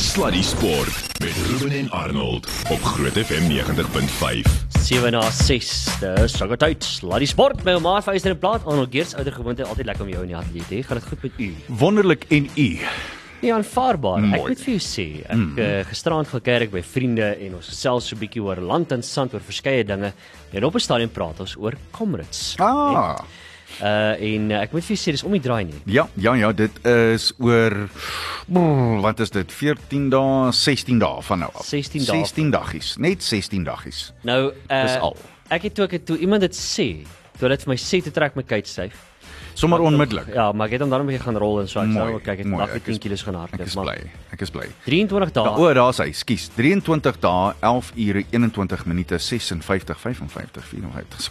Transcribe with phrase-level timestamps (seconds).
[0.00, 4.50] Sluddy Sport met Ruben en Arnold op Groot FM 90.5.
[4.82, 5.98] 7 na 6.
[6.00, 6.84] Dis Struggle Tyd.
[6.84, 8.64] Sluddy Sport met my vyster en plaat.
[8.64, 10.86] Arnold Geers ouer gewoonte altyd lekker om jou in die ateljee te hê.
[10.86, 11.50] Gaan dit goed met u?
[11.82, 12.68] Wonderlik en u.
[13.42, 14.24] Nie aanvaarbaar.
[14.24, 14.54] Ek Mooi.
[14.54, 15.60] moet vir jou sê, ek mm.
[15.60, 19.04] uh, gisterand gaan kerk by vriende en ons gesels so 'n bietjie oor land en
[19.04, 20.14] sand oor verskeie dinge.
[20.52, 22.56] En op 'n stadium praat ons oor Comrades.
[22.56, 23.20] Ah.
[23.80, 25.78] Uh en uh, ek moet vir jou sê dis om die draai nie.
[25.90, 27.76] Ja, ja, ja, dit is oor
[28.50, 29.52] brrr, wat is dit?
[29.52, 31.66] 14 dae, 16 dae van nou af.
[31.68, 32.22] 16 dae.
[32.24, 34.02] 16 daggies, net 16 daggies.
[34.28, 35.16] Nou, uh, Dis al.
[35.50, 36.90] Ek het toe ek het toe iemand dit sê,
[37.38, 39.09] toe dit vir my sê te trek my kite styf.
[39.54, 40.32] Sommer onmiddellik.
[40.34, 42.28] Ja, maar ek het hom 'n bietjie gaan rol en so ek sê, oh, kyk,
[42.28, 44.10] ek het vandag ek weer is- 10 kg gaan Ek hardloop, is maar bly.
[44.32, 44.66] Ek is bly.
[44.86, 45.44] 23 dae.
[45.44, 46.12] Ja, o, daar's hy.
[46.12, 46.48] Skus.
[46.56, 51.20] 23 dae, 11 ure 21 minute 56 55 54.
[51.20, 51.30] So,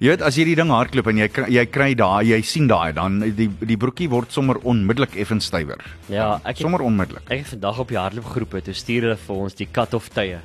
[0.00, 2.66] Jy weet as jy die ding hardloop en jy kry- jy kry daai, jy sien
[2.68, 5.78] daai dan die die broekie word sommer onmiddellik effens stywer.
[6.08, 7.22] Ja, ek het- sommer onmiddellik.
[7.30, 10.38] Ek het vandag op die hardloopgroepe toe stuur hulle vir ons die cut-off tye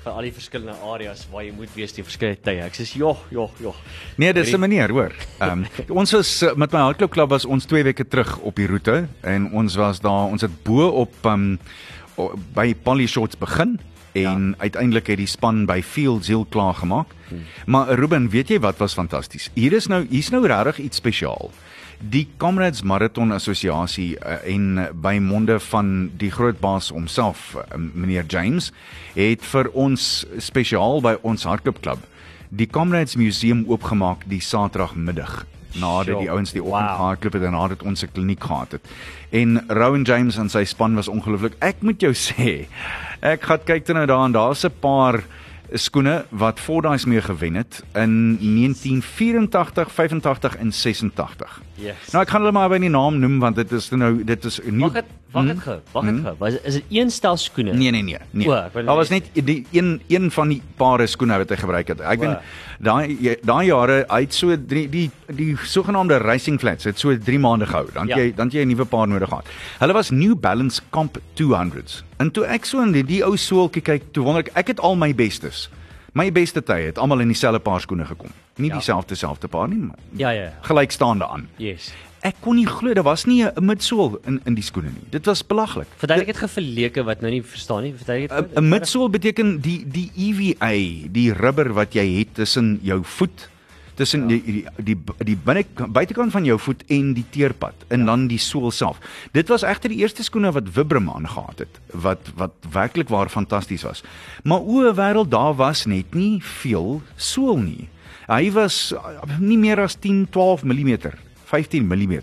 [0.00, 2.62] vir al die verskillende areas waar jy moet wees die verskeie tye.
[2.64, 3.76] Ek sê joh, joh, joh.
[4.16, 5.12] Nee, dis 'n manier, hoor.
[5.40, 8.66] Ehm um, ons was eh, met my hardloopklub was ons 2 weke terug op die
[8.66, 11.58] roete en ons was daar, ons het bo op ehm um,
[12.54, 13.78] by Polly Shorts begin
[14.12, 14.54] en ja.
[14.58, 17.14] uiteindelik het die span by Fields heel klaar gemaak.
[17.28, 17.44] Hmm.
[17.66, 19.50] Maar Ruben, weet jy wat was fantasties?
[19.54, 21.50] Hier is nou hier's nou regtig iets spesiaal.
[22.00, 27.76] Die Comrades Marathon Assosiasie uh, en uh, by monde van die groot baas homself, uh,
[27.76, 28.72] meneer James,
[29.14, 32.00] het vir ons spesiaal by ons hardloopklub
[32.50, 35.44] die Comrades Museum oopgemaak die Saterdagmiddag
[35.78, 36.72] nadat die ouens die wow.
[36.72, 38.88] oggend gehardloop het en nadat ons 'n kliniek gehad het.
[39.30, 41.54] En Rowan James en sy span was ongelooflik.
[41.60, 42.66] Ek moet jou sê,
[43.20, 45.22] ek gaan kyk toe nou daar en daar's 'n paar
[45.74, 51.60] skoene wat Fordyce mee gewen het in 1984, 85 en 86.
[51.80, 52.10] Yes.
[52.12, 54.60] Nou ek gaan hulle maar by die naam noem want dit is nou dit is
[54.60, 55.78] 'n Wag dit, wag dit gou.
[55.92, 56.34] Wag dit gou.
[56.38, 57.72] Was is dit een stel skoene?
[57.72, 58.18] Nee nee nee.
[58.30, 58.48] nee.
[58.48, 62.00] O, Daar was net- die een een van die pare skoene wat hy gebruik het.
[62.00, 62.38] Ek weet
[62.80, 67.38] daai daai jare hy het so drie die die sogenaamde racing flats het so 3
[67.38, 67.86] maande gehou.
[67.92, 68.16] Dan Ja.
[68.16, 69.46] jy dan jy 'n nuwe paar nodig gehad.
[69.78, 72.04] Hulle was New Balance Comp 200s.
[72.18, 74.80] En toe ek so in die, die ou soeltjie kyk, toe wonder ek ek het
[74.80, 75.68] al my bestes.
[76.12, 78.30] My beste tye het almal in dieselfde paar skoene gekom.
[78.60, 78.74] Nie Ja.
[78.76, 80.42] dieselfde selfde paar nie, maar Ja, ja.
[80.42, 80.52] ja.
[80.62, 81.48] gelykstaande aan.
[81.56, 81.92] Yes.
[82.22, 85.06] Ek kon nie glo daar was nie 'n midsool in in die skoene nie.
[85.10, 85.86] Dit was belaglik.
[85.96, 87.94] Verduidelik dit geverleke wat nou nie verstaan nie.
[87.96, 88.58] Verduidelik dit.
[88.58, 93.48] 'n 'n midsool beteken die die EVA, die rubber wat jy het tussen jou voet,
[93.94, 94.26] tussen ja.
[94.28, 98.04] die die die, die binne buitekant van jou voet en die teerpad en ja.
[98.06, 98.98] dan die sool self.
[99.32, 103.82] Dit was egter die eerste skoene wat Vibram aangehad het wat wat werklik waar fantasties
[103.82, 104.02] was.
[104.44, 107.88] Maar o, wêreld daar was net nie veel sool nie.
[108.30, 111.12] Hy was uh, nie meer as 10, 12 mm,
[111.50, 112.16] 15 mm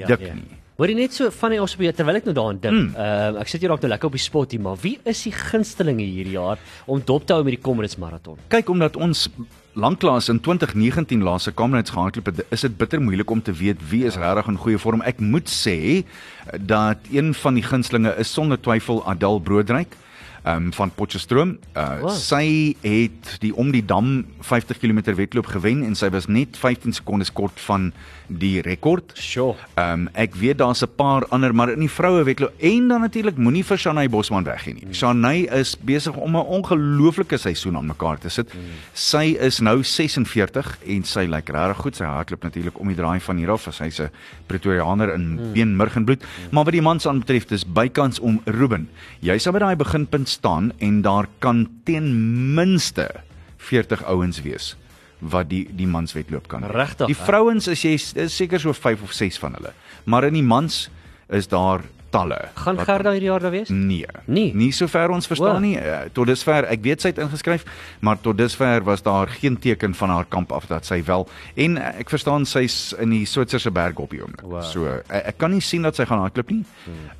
[0.00, 0.34] Ja, dik ja.
[0.34, 0.60] nie.
[0.80, 2.94] Hoor jy net so van die op terwyl ek nou daaraan dink.
[2.96, 5.32] Ehm ek sit hier dalk nou lekker op die spot hier, maar wie is die
[5.36, 6.56] gunstelinge hierdie jaar
[6.88, 8.38] om dop te hou met die Comrades marathon?
[8.48, 9.26] Kyk omdat ons
[9.76, 14.06] lanklaas in 2019 laaste Comrades gehardloop het, is dit bitter moeilik om te weet wie
[14.08, 15.04] is regtig in goeie vorm.
[15.04, 16.06] Ek moet sê
[16.56, 19.98] dat een van die gunstlinge is sonder twyfel Adel Broodryk
[20.46, 21.58] um, van Potchefstroom.
[21.76, 22.10] Uh, Wow.
[22.10, 26.92] Sy het die om die dam 50 km wedloop gewen en sy was net 15
[26.92, 27.92] sekondes kort van
[28.28, 29.12] die rekord.
[29.74, 33.00] Ehm um, ek weet daar's 'n paar ander maar in die vroue wedloop en dan
[33.00, 34.94] natuurlik moenie vir Shanay Bosman weggee nie.
[34.94, 38.50] Shanay is besig om 'n ongelooflike seisoen aan mekaar te sit.
[38.94, 41.96] Sy is nou 46 en sy lyk regtig goed.
[41.96, 43.66] Sy hardloop natuurlik om die draai van hier af.
[43.70, 44.10] Sy's 'n
[44.46, 46.24] Pretoriaaner in been, murg en bloed.
[46.50, 48.88] Maar wat die mans aanbetref, dis bykans om Ruben.
[49.20, 52.10] Jy sal by daai beginpunt staan en daar kan ten
[52.54, 53.08] minste
[53.56, 54.76] 40 ouens wees
[55.20, 56.64] wat die die manswedloop kan.
[56.64, 59.72] Regtig, Die vrouens is jy is seker so 5 of 6 van hulle.
[60.04, 60.88] Maar in die mans
[61.28, 62.38] is daar talle.
[62.54, 63.68] Gaan Wat- Gerda hierdie jaar daar wees?
[63.68, 64.06] Nee.
[64.24, 64.54] Nie?
[64.54, 65.58] Nie sover ons verstaan O.
[65.64, 65.76] nie.
[65.78, 67.64] Uh, tot dusver, ek weet sy het ingeskryf,
[68.00, 71.76] maar tot dusver was daar geen teken van haar kamp af dat sy wel en
[71.78, 74.42] uh, ek verstaan sy's in die Switserse berge op die oomblik.
[74.42, 74.62] Wow.
[74.62, 76.64] So uh, ek kan nie sien dat sy gaan hardloop nie.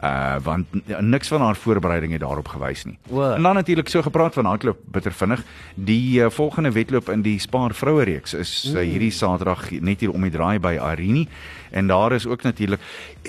[0.03, 0.67] Uh want
[1.01, 2.99] niks van haar voorbereiding het daarop gewys nie.
[3.11, 3.23] O.
[3.35, 5.43] En dan natuurlik so gepraat van hardloop bitter vinnig.
[5.75, 10.13] Die uh, volgende wedloop in die Spaar vroue reeks is uh, hierdie Saterdag net hier
[10.13, 11.27] om die draai by Arini
[11.71, 12.81] en daar is ook natuurlik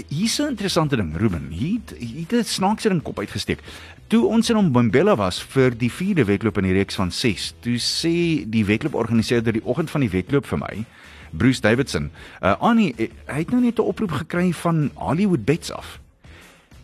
[0.07, 1.47] hier's 'n interessante ding Ruben.
[1.49, 3.59] Hier het- 'n snaakse ding kop uitgesteek.
[4.07, 7.77] Toe ons in Mbombela was vir die vierde wedloop in die reeks van 6, toe
[7.77, 10.85] sê die wedlooporganiseerder die oggend van die wedloop vir my
[11.31, 12.11] Bruce Davidson,
[12.43, 15.99] uh, Annie, eh, hy het nou net 'n oproep gekry van Hollywood Bets af.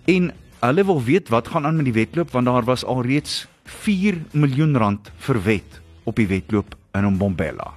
[0.06, 4.18] En hulle wil weet wat gaan aan met die wedloop want daar was alreeds 4
[4.31, 7.74] miljoen rand verwet op die wedloop in Mbombela.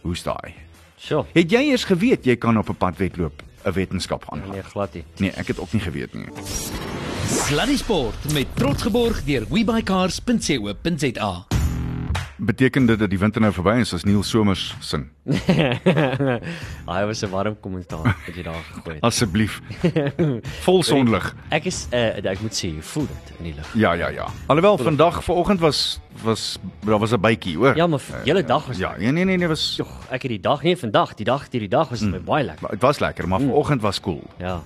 [0.00, 0.67] Hoe's daai?
[0.98, 1.24] Sure.
[1.32, 4.50] Het jy eers geweet jy kan op 'n pad wedloop 'n wetenskap aangaan?
[4.50, 5.04] Nee, glad nie.
[5.16, 6.26] Nee, ek het ook nie geweet nie.
[7.28, 11.57] Sluddy Sport met trots geborg deur webycars.co.za.
[12.38, 15.08] Beteken dit dat die winter nou verby is as Neil Somers sing?
[16.92, 19.02] Hy was 'n warm kommentaar wat jy daar gegooi het.
[19.02, 19.60] Asseblief.
[20.66, 21.34] Vol sonlig.
[21.50, 23.74] Ek is uh, ek moet sê, voel dit in die lug.
[23.74, 24.28] Ja, ja, ja.
[24.46, 27.76] Alhoewel vandag vanoggend was was daar was 'n bytjie, hoor.
[27.76, 30.30] Ja, maar die hele dag was Ja, nee nee nee, nee was Jog, ek het
[30.30, 32.24] die dag nie vandag, die dag hierdie dag was dit mm.
[32.24, 32.70] baie lekker.
[32.70, 34.22] dit was lekker, maar vanoggend was cool.
[34.38, 34.62] Ja.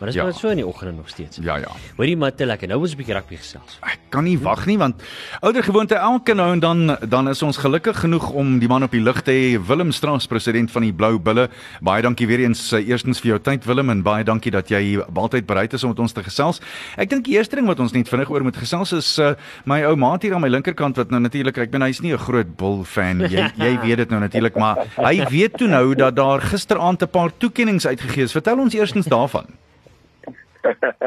[0.00, 0.24] Maar dis Ja.
[0.24, 1.38] maar so in die oggende nog steeds.
[1.42, 1.68] Ja, ja.
[1.96, 2.68] Hoorie maar te lekker.
[2.68, 3.78] Nou ons 'n bietjie rugby gesels.
[3.82, 5.02] Ek kan nie wag nie want
[5.42, 8.90] ouer gewoonte elke nou en dan dan is ons gelukkig genoeg om die man op
[8.90, 11.48] die lig te hê Willem Straas president van die Blou Bulle.
[11.82, 14.98] Baie dankie weer eens uh, eerstens vir jou tyd Willem en baie dankie dat jy
[15.14, 16.60] altyd bereid is om met ons te gesels.
[16.96, 19.84] Ek dink die eerste ding wat ons net vinnig oor moet gesels is uh, my
[19.84, 22.56] ou maat hier aan my linkerkant wat nou natuurlik ek ben hy's nie 'n groot
[22.56, 26.40] Bull fan jy jy weet dit nou natuurlik maar hy weet toe nou dat daar
[26.40, 28.32] gisteraand 'n paar toekenninge uitgegee is.
[28.32, 29.46] Vertel ons eerstens daarvan.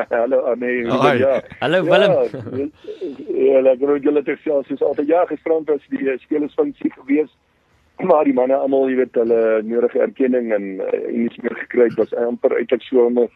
[0.10, 0.86] Hallo Annie.
[0.90, 1.18] Hi.
[1.20, 1.42] Ja.
[1.60, 2.14] Hallo Willem.
[3.28, 7.30] Ja, lekker hoe julle te sê soos altyd ja, gisterand was die uh, spelersfunksie gewees.
[8.02, 12.00] Maar die manne almal, jy weet, hulle nodige erkenning en uh, iets meer gekry het
[12.02, 13.30] was amper eintlik so 'n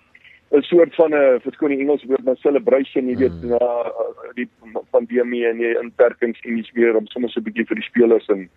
[0.51, 3.49] 'n soort van 'n verskoon die Engels woord maar celebration, jy weet, Hmm.
[3.49, 3.91] na
[4.35, 4.49] die
[4.91, 8.27] pandemie en die inperkings en iets meer om sommer so 'n bietjie vir die spelers
[8.29, 8.49] en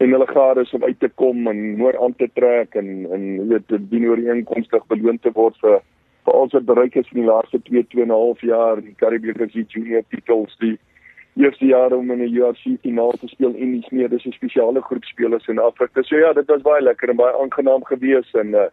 [0.00, 3.46] en hulle gades om uit te kom en mooi aan te trek en en jy
[3.48, 5.80] weet dit dien ooreenkomstig beloon te word vir
[6.30, 8.94] vir al wat bereik is in die laaste 2 2 en 'n half jaar die
[8.94, 10.78] Karibiese Rugby Junior titels die
[11.36, 14.80] eerste jaar om in 'n UFC finaal te speel en iets meer dis 'n spesiale
[14.80, 16.02] groep spelers in Afrika.
[16.02, 18.68] So ja, dit was baie lekker en baie aangenaam geweest en uh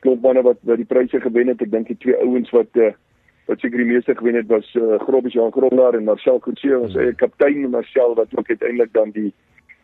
[0.00, 1.62] klop manne wat wat die pryse gewen het.
[1.62, 2.92] Ek dink die twee ouens wat uh
[3.46, 6.94] wat seker die meeste gewen het was uh, Grobbies Jan Grobler en Marcel Coetzee, ons
[6.94, 9.32] eie kaptein Marcel wat ook uiteindelik dan die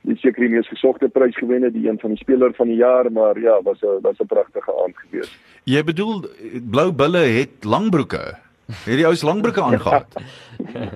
[0.07, 2.79] die seker die mees gesogte prys gewen het, die een van die speler van die
[2.81, 5.37] jaar, maar ja, was 'n was 'n pragtige aand geweest.
[5.65, 6.25] Jy bedoel
[6.71, 8.25] Blou Bulle het langbroeke.
[8.67, 10.05] Het die ouens langbroeke aangetree?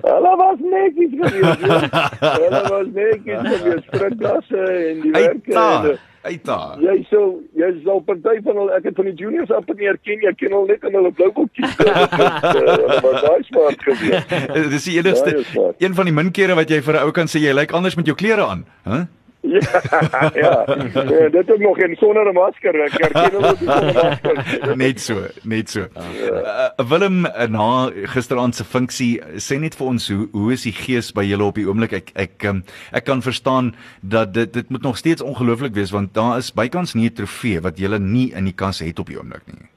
[0.01, 1.59] Hulle was netjies geweest.
[1.65, 2.09] ja.
[2.43, 5.99] Hulle was netjies geweest, strikklasse en die en,
[6.45, 6.77] daar.
[6.81, 10.21] Jy sou jy sou party van hulle ek het van die juniors af nie herken
[10.21, 11.77] jy ken hulle net in hulle blou boekies.
[11.77, 14.31] Hulle was baie smart geweest.
[14.31, 15.75] Eh, Dis die enigste smart.
[15.81, 17.95] een van die min kere wat jy vir 'n ou kan sê jy lyk anders
[17.95, 18.91] met jou klere aan, hè?
[18.91, 19.05] Huh?
[19.41, 20.65] Ja, ja.
[20.93, 22.75] ja, dit is nog en sonder 'n masker.
[22.81, 24.75] Ek herken nie sonder 'n masker.
[24.83, 25.79] Net so, net so.
[25.79, 30.75] Uh, Willem uh, na gisteraand se funksie sê net vir ons hoe hoe is die
[30.75, 31.93] gees by julle op die oomblik?
[31.93, 36.13] Ek ek um, ek kan verstaan dat dit dit moet nog steeds ongelooflik wees want
[36.13, 39.17] daar is bykans nie 'n trofee wat julle nie in die kas het op die
[39.17, 39.67] oomblik nie.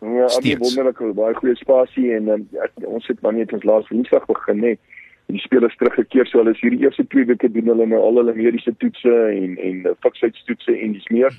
[0.00, 0.60] Ja, dit Steeds.
[0.60, 4.26] is wonderlik, baie goeie spasie en um, ja, ons het maar net ons laas Woensdag
[4.26, 4.78] begin net.
[5.28, 8.34] Die spelers teruggekeer so hulle is hierdie eerste 2 weke doen hulle nou al hulle
[8.34, 11.34] mediese toetse en en uh, fiksheidstoetse en dis meer.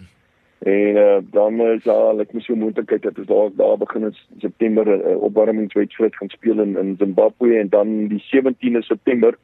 [0.70, 4.16] En uh, dan is daar ek moet so moontlikheid dat ons daar daar begin in
[4.44, 9.38] September 'n uh, opwarmingswedstryd gaan speel in in Zimbabwe en dan die 17de September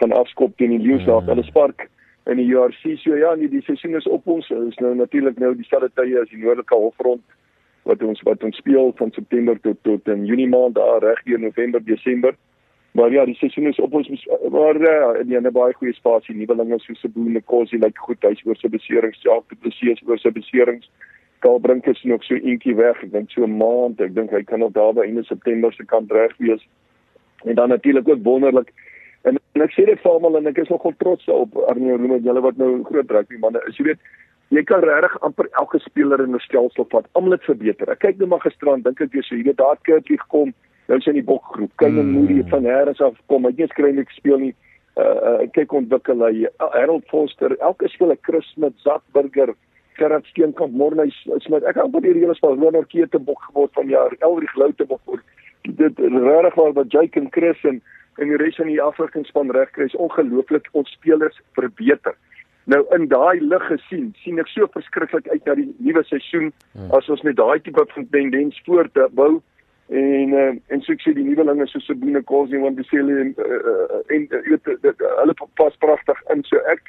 [0.00, 1.88] gaan afskop teen die Lions daar op hulle park
[2.24, 2.96] in die URC.
[2.98, 4.50] So ja, nee, die seisoen is op ons.
[4.50, 7.22] Is nou natuurlik nou dieselfde tye as die Noordelike Hofrond
[7.82, 11.40] wat ons wat ons speel van September tot tot in Junie maand daar reg deur
[11.40, 12.34] November, Desember.
[12.92, 14.08] Maar ja, die seisoen is op ons
[14.50, 18.20] maar ja, en jy het 'n baie goeie spasie, nuwelinge so Seboene Kosie lyk goed,
[18.20, 20.90] hy's oor sy beserings, self te beseer oor sy beserings.
[21.38, 24.42] Karl Brink is nog so eentjie weg, ek dink so 'n maand, ek dink hy
[24.42, 26.68] kan nog daar by einde September se kant reg wees.
[27.44, 28.72] En dan natuurlik ook wonderlik
[29.22, 32.20] en, en ek sê dit vir almal en ek is nogal trots daarop Arnie Roome,
[32.20, 34.00] julle wat nou groot rugby manne is, jy weet
[34.50, 37.06] jy kan regtig amper elke speler in 'n stelsel vat.
[37.12, 37.90] Almal het verbeter.
[37.90, 40.52] Ek kyk nou maar gisterand, dink ek jy weet daar het Kurtjie gekom,
[40.88, 41.72] nou is hy in die bokgroep.
[41.80, 42.12] Kyle mm.
[42.16, 43.46] Moody het van Harris af gekom.
[43.46, 44.54] Hy het nie eens kry net gespeel nie.
[45.00, 49.54] Uh, uh kyk ontwikkel hy Harold Foster, elke speler Chris Smith, Zak Burger,
[49.96, 51.12] Gerard Steenkamp, Morney
[51.44, 51.64] Smith.
[51.64, 55.00] Ek het baie die hele span Ronald Keete bok geword van jaar, Elrich Loute bok
[55.06, 55.24] geword.
[55.62, 57.80] Dit regtig waar wat Jake en Chris en
[58.20, 62.12] en die res van die afrigtingspan regkry is ongelooflik ons spelers verbeter.
[62.70, 66.52] Nou in daai lig gesien, sien ek so verskriklik uit na die nuwe seisoen
[66.94, 69.40] as ons met daai tipe van tendens voortbou
[69.92, 74.00] en uh, en so ek sê die nuwelinge soos Sabine Kosi en Wandisele en uh,
[74.16, 76.80] en uh, weet dit uh, hulle pas pragtig in so ek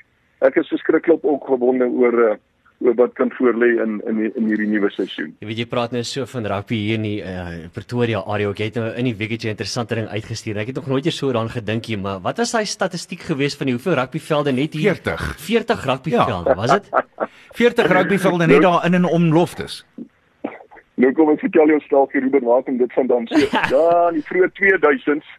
[0.41, 2.35] ek is verskriklik opgewonde oor uh,
[2.83, 5.29] oor wat kan voorlê in in die- in hierdie nuwe seisoen.
[5.39, 8.49] Jy weet jy praat nou so van rugby hier in die uh, Pretoria area.
[8.51, 10.57] Ek het nou in die weeketjie 'n interessante ding uitgestuur.
[10.57, 13.57] Ek het nog nooit eers so daaraan gedink nie, maar wat was daai statistiek geweest
[13.57, 15.35] van die hoeveel rugbyvelde net hier 40.
[15.39, 16.89] 40 rugbyvelde, was dit?
[17.61, 19.85] 40 rugbyvelde net daar in en om loftes.
[21.03, 23.27] Nou kom ek vertel jou stelkie Ruben waar kom dit vandaan?
[23.27, 25.31] So, ja, in die vroeë 2000s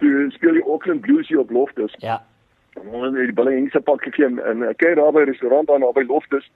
[0.00, 1.94] toe speel die Auckland Blues hier op Loftus.
[2.04, 2.20] Ja.
[2.80, 5.68] Ons het die balle in se pak gegee en- ek kyk daar by 'n restaurant
[5.68, 6.48] daar naby Loftus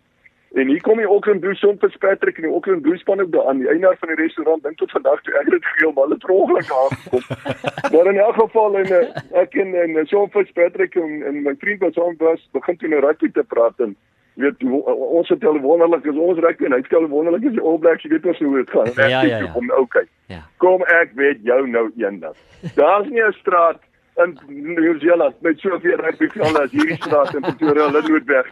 [0.54, 3.48] En hier kom die Auckland Blues son Fitzpatrick en die Auckland Blues span ook daar
[3.50, 6.04] aan die eienaar van die restaurant dink tot vandag toe ek het dit gegee maar
[6.06, 7.24] hulle het ongeluk aangekom.
[7.92, 11.82] maar in elk geval en eh, ek en en Sean Fitzpatrick en, en my vriend
[11.82, 13.96] wat saam was begin toe nou rugby te praat en
[14.43, 17.62] weet ons het al wonderlik is ons rugby en hy het al wonderlik is die
[17.62, 18.91] All Blacks jy weet ons hoe dit gaan.
[18.97, 19.50] Ja, ja, ja.
[19.55, 20.07] Kom okay.
[20.33, 20.43] Ja.
[20.62, 22.35] Kom ek weet jou nou eendag.
[22.75, 23.81] Daar's nie 'n straat
[24.17, 28.50] in Nieu-Seeland met soveel rugbyvelde as hierdie straat in Pretoria Lynnwoodweg.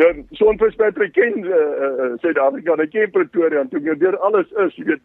[0.00, 4.48] Nou son Fitzpatrick ken uh, uh, Suid-Afrika, hy ken Pretoria en toe nou deur alles
[4.64, 5.02] is, jy weet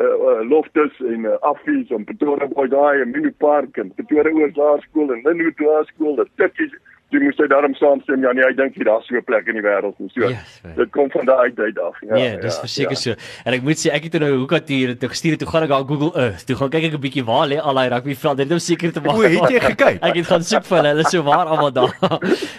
[0.00, 4.32] uh, uh, Loftus en uh, Affies en Pretoria Boy Guy en Mini Park en Pretoria
[4.32, 6.72] Oorsaarskool en Lynnwood Laerskool, dit tikkies
[7.14, 9.54] jy moet jy daarom saamstem ja nee hy dink jy daar's so 'n plek in
[9.54, 10.74] die wêreld en so Yes, man.
[10.76, 13.14] dit kom van daai tyd af ja Nee, dis verseker so.
[13.44, 15.62] En ek moet sê ek het toe nou hoe kan hier toe gestuur toe gaan
[15.62, 16.46] ek daar Google Earth.
[16.46, 18.36] Toe gaan kyk ek 'n bietjie waar lê al daai rugbyvelde.
[18.36, 19.16] Dit is om seker te maak.
[19.16, 20.02] O, het jy gekyk?
[20.02, 20.88] Ek het gaan soek vir hulle.
[20.88, 21.94] Hulle is so waar almal daar.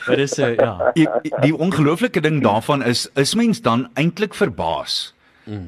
[0.07, 0.91] Dit is so ja.
[0.95, 1.07] Die,
[1.41, 5.13] die ongelooflike ding daarvan is is mens dan eintlik verbaas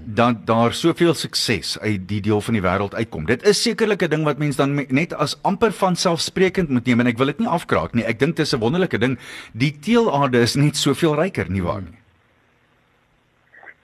[0.05, 3.25] dat daar soveel sukses uit die deel van die wêreld uitkom.
[3.25, 6.99] Dit is sekerlik 'n ding wat mens dan net as amper van selfsprekend moet neem
[6.99, 8.03] en ek wil dit nie afkraak nie.
[8.03, 9.17] Ek dink dit is 'n wonderlike ding.
[9.53, 11.97] Die teelaarde is net soveel ryker, nie waar nie?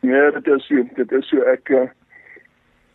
[0.01, 1.87] Nee, dit is so, dit is so ek uh,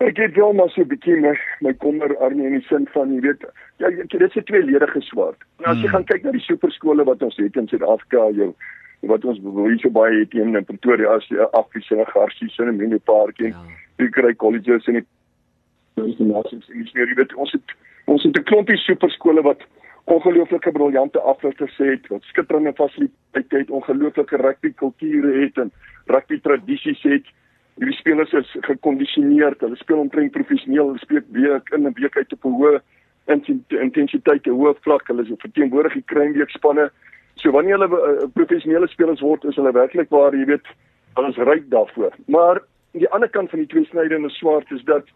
[0.01, 3.15] ek het wel maar so 'n bietjie my my kommer arme in die sin van
[3.15, 3.45] jy weet
[3.79, 5.39] ja dit is 'n tweeledige swaard.
[5.59, 5.93] Nou as jy Mm.
[5.95, 8.55] gaan kyk na die superskole wat ons het in Suid-Afrika, jou
[9.09, 12.77] wat ons hier so baie het hier in Pretoria as die Affies en Garsies en
[12.77, 13.65] Mini Park en Ja.
[13.99, 15.07] jy kry colleges en die
[15.97, 17.77] internasionale ingenieur, jy weet ons het
[18.07, 19.63] ons het 'n klompie superskole wat
[20.05, 25.71] ongelooflike briljante afrigters het, wat skitterende fasiliteite het, ongelooflike rugby kulture het en
[26.07, 27.25] rugby tradisies het.
[27.77, 32.33] Hierdie spelers is gekondisioneer, hulle speel omtrent professioneel, hulle speel week in en week uit
[32.33, 32.81] op 'n hoë
[33.27, 35.07] inten- intensiteit, 'n hoë vlak.
[35.07, 36.91] Hulle is verteenwoordig die kruinweek spanne.
[37.41, 40.67] So wanneer hulle uh, professionele spelers word, is hulle werklik waar, jy weet,
[41.17, 42.13] hulle is ryk daarvoor.
[42.27, 42.61] Maar
[42.99, 45.09] die ander kant van die tweesnydende swaard is dat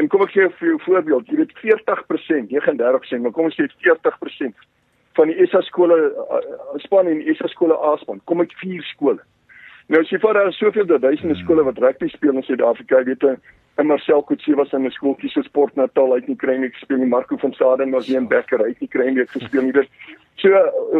[0.00, 3.56] en kom ek gee vir jou 'n voorbeeld, jy weet 40%, 39%, maar kom ons
[3.56, 4.56] sê 40%
[5.16, 6.40] van die SA skole uh,
[6.80, 9.20] span en die SA skole A-span kom uit vier skole.
[9.88, 13.24] Nou as jy vat daar soveel duisende skole wat rugby speel in Suid-Afrika, jy weet
[13.24, 13.36] 'n
[13.76, 16.98] en Marcel Kutse was in 'n skooltjie so Sport Natal uit nie kry nie gespeel
[16.98, 17.06] nie.
[17.06, 19.72] Marco van Saden was hier in Becker uit nie kry nie gespeel nie.
[19.72, 19.88] Dis
[20.36, 20.48] so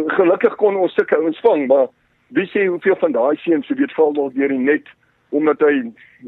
[0.07, 1.87] gelukkig kon ons sulke ouens vang, maar
[2.27, 4.87] wie sê hoeveel van daai seuns se weet val dalk deur die net
[5.33, 5.73] omdat hy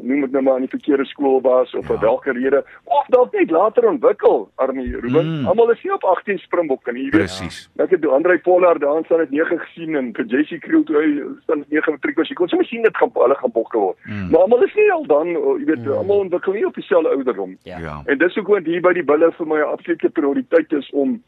[0.01, 2.07] noem dit nou maar in die verkeerde skool was of vir ja.
[2.07, 2.61] watter rede
[2.97, 5.27] of dalk net later ontwikkel Arnie Ruben.
[5.29, 5.47] Mm.
[5.51, 7.27] Almal is nie op 18 Springbok nie, jy weet.
[7.27, 7.59] Presies.
[7.81, 11.09] Ek het Andre Pollard daar staan het 9 gesien en vir Jessie Kriel toe hy
[11.43, 12.31] staan het 9 matriek was.
[12.31, 13.99] Jy kon sommer sien dit gaan hulle gaan bokke word.
[14.09, 14.31] Mm.
[14.33, 15.93] Maar almal is nie al dan, jy weet, mm.
[16.01, 17.55] almal ontwikkel nie op dieselfde ouderdom.
[17.69, 17.79] Ja.
[17.85, 18.01] Ja.
[18.05, 21.21] En dis hoekom hier by die bulle vir my 'n absolute prioriteit is om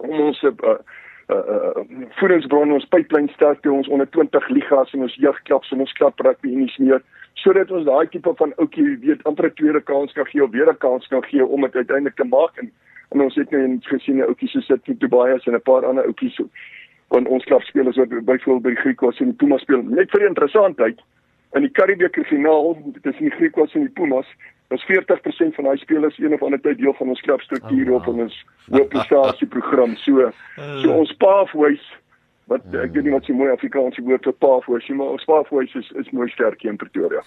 [0.00, 0.78] om ons uh,
[1.30, 5.80] uh, uh, voedingsbronne, ons pipeline sterk te ons onder 20 ligas en ons jeugklubs en
[5.80, 7.02] ons klub rugby iets meer
[7.34, 10.70] sodat ons daai tipe van ouetjie weet amper 'n tweede kans kan gee of weer
[10.70, 12.56] 'n kans kan gee om dit uiteindelik te maak.
[12.56, 12.72] En
[13.10, 15.86] en ons het nou eens gesien 'n ouetjie so sit met Tobias en 'n paar
[15.86, 16.48] ander ouetjies so
[17.08, 19.82] van ons klubspelers wat byvoorbeeld by die Griekwas en die Pumas speel.
[19.82, 21.00] Net vir die interessantheid
[21.52, 24.26] in die Karibeker finaal tussen die Griekwas en die Pumas
[24.70, 28.04] was 40% van daai spelers een of ander tyd deel van ons klubstruktuur Oh, of
[28.04, 28.14] wow.
[28.14, 28.36] van ons
[28.70, 30.30] hoofprestasieprogram so
[30.82, 31.82] so ons pathways
[32.50, 35.74] wat ek weet nie wat se mooi Afrikaanse woord vir pathways is maar ons pathways
[35.74, 37.22] is is mooi sterk hier in Pretoria.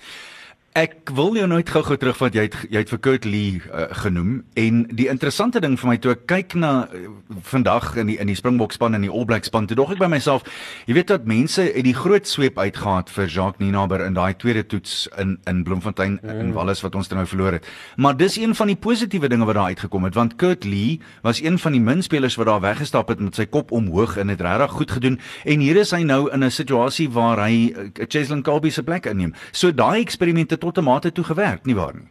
[0.74, 4.40] Ek wil jou nooit gou-gou terugvat jy het jy het vir Kurt Lee uh, genoem.
[4.58, 7.12] En die interessante ding vir my toe ek kyk na uh,
[7.46, 10.02] vandag in die in die Springbok span en die All Black span toe dog ek
[10.02, 10.42] by myself
[10.90, 14.64] jy weet dat mense het die groot sweep uitgehaat vir Jacques Nienaber in daai tweede
[14.66, 16.42] toets in in Bloemfontein mm.
[16.42, 17.70] in Wallis wat ons nou verloor het.
[18.02, 21.44] Maar dis een van die positiewe dinge wat daar uitgekom het want Kurt Lee was
[21.44, 24.42] een van die min spelers wat daar weggestap het met sy kop omhoog en het
[24.42, 25.22] regtig goed gedoen.
[25.46, 29.06] En hier is hy nou in 'n situasie waar hy uh, Cheslin Colby se plek
[29.06, 29.38] inneem.
[29.52, 32.10] So daai eksperimente tot 'n mate toe gewerk, nie waar nie?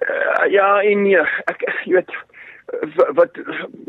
[0.00, 1.22] Uh, ja, en nee,
[1.52, 2.12] ek jy weet
[3.18, 3.38] wat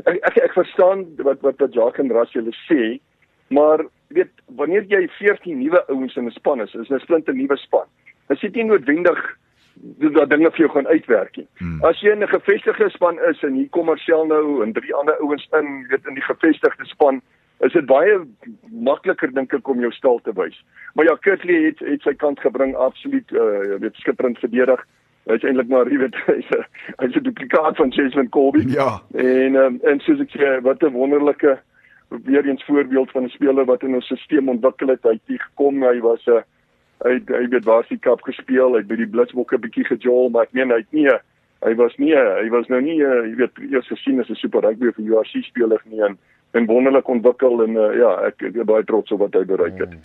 [0.05, 2.99] ek ek, ek verstaan wat wat wat Jacques en Ras julle sê,
[3.47, 3.85] maar
[4.15, 7.87] weet wanneer jy 14 nuwe ouens in 'n span is, is 'n splinte nuwe span.
[8.27, 9.19] Dit is nie noodwendig
[10.15, 11.47] dat dinge vir jou gaan uitwerk nie.
[11.57, 11.83] Hmm.
[11.83, 15.17] As jy in 'n gevestigde span is en hier kom Marcel nou en drie ander
[15.21, 17.21] ouens in, weet in die gevestigde span,
[17.65, 18.19] is dit baie
[18.69, 20.57] makliker dink ek om jou stal te wys.
[20.95, 24.83] Maar ja, Kurtley het het sy kant gebring absoluut uh weet skitterend verdedig.
[25.27, 26.65] Hy's eintlik maar jy weet hy's 'n
[27.01, 28.65] hy's 'n duplikaat van Jason Colby.
[28.67, 29.01] Ja.
[29.13, 31.57] En um, en soos ek sê, wat 'n wonderlike
[32.09, 35.03] weer eens voorbeeld van 'n speler wat in ons stelsel ontwikkel het.
[35.03, 36.43] Hy het hier gekom, hy was 'n
[37.03, 40.43] hy het- hy het Varsity Cup gespeel, hy het by die Blitsbokke bietjie gejol, maar
[40.43, 41.09] ek meen hy het nie
[41.65, 44.61] hy was nie hy was nou nie uh, jy weet eers gesien as 'n super
[44.61, 46.17] rugby of 'n URC speler nie en
[46.51, 49.81] en wonderlik ontwikkel en uh, ja, ek ek is baie trots op wat hy bereik
[49.83, 49.95] het.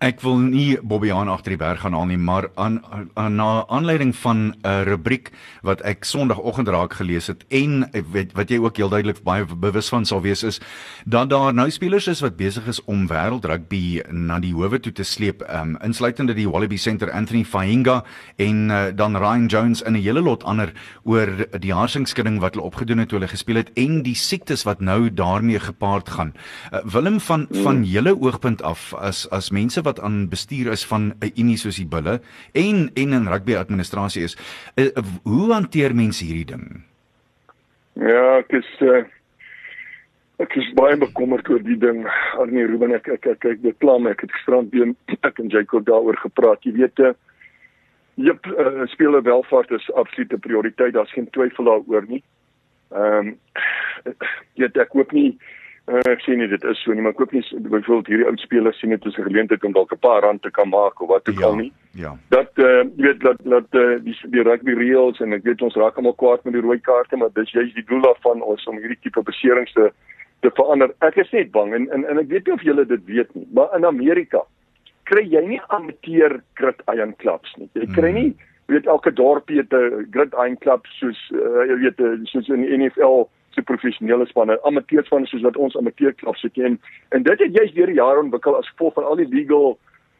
[0.00, 2.78] Ek wil nie Bobbejaan agter die berg gaan haal nie, maar aan,
[3.20, 5.28] aan na aanleiding van 'n rubriek
[5.60, 9.88] wat ek Sondagoggend raak gelees het en weet, wat jy ook heel duidelik baie bewus
[9.88, 10.60] van sal wees is
[11.04, 15.04] dat daar nou spelers is wat besig is om wêreldrugby na die howe toe te
[15.04, 18.02] sleep, um, insluitende die Wallaby Center Anthony Fainga
[18.36, 20.72] en uh, dan Ryan Jones en 'n hele lot ander
[21.04, 21.28] oor
[21.58, 25.12] die haarsingsskudding wat hulle opgedoen het toe hulle gespeel het en die siektes wat nou
[25.12, 26.32] daarmee gepaard gaan.
[26.72, 31.12] Uh, Willem van van julle oogpunt af as as mense wat aan bestuur is van
[31.20, 32.20] 'n unie soos die Bulle
[32.54, 34.36] en en in rugby administrasie is,
[34.76, 34.90] uh,
[35.24, 36.82] hoe hanteer mense hierdie ding?
[37.98, 39.02] Ja, ek is uh,
[40.40, 42.06] ek is baie bekommerd oor die ding.
[42.40, 44.94] Arnie Ruben, ek ek ek, ek bepla my ek het gisterand weer
[45.28, 46.64] ek en Jacob daaroor gepraat.
[46.64, 47.12] Jy weet, uh,
[48.14, 50.94] jep, uh, speler welvaart is absolute prioriteit.
[50.94, 52.22] Daar's geen twyfel daaroor nie.
[52.90, 53.36] Ehm um,
[54.56, 55.34] jy weet ek hoop nie
[55.90, 58.42] uh, ek sien nie dit is so nie, maar ek hoop nie byvoorbeeld hierdie oud
[58.42, 61.08] spelers sien dit as 'n geleentheid om dalk 'n paar rand te kan maak of
[61.08, 61.72] wat ook al nie.
[61.92, 62.16] Ja.
[62.28, 65.74] Dat uh, jy weet dat dat uh, die die rugby reels en ek weet ons
[65.74, 68.78] raak almal kwaad met die rooi kaarte, maar dis juist die doel daarvan ons om
[68.78, 69.90] hierdie tipe beserings te
[70.40, 70.94] te verander.
[71.00, 73.46] Ek is net bang en en, en ek weet nie of julle dit weet nie,
[73.52, 74.44] maar in Amerika
[75.04, 77.68] kry jy nie amateur grid iron clubs nie.
[77.74, 78.30] Jy kry nie
[78.70, 82.62] jy weet elke dorpie het 'n grid iron club soos uh, jy weet soos in
[82.62, 86.78] die NFL se professionele spanne, amateurspanne soos wat ons amateurklubs het en
[87.08, 89.78] en dit het juist deur die jare ontwikkel as gevolg van al die legal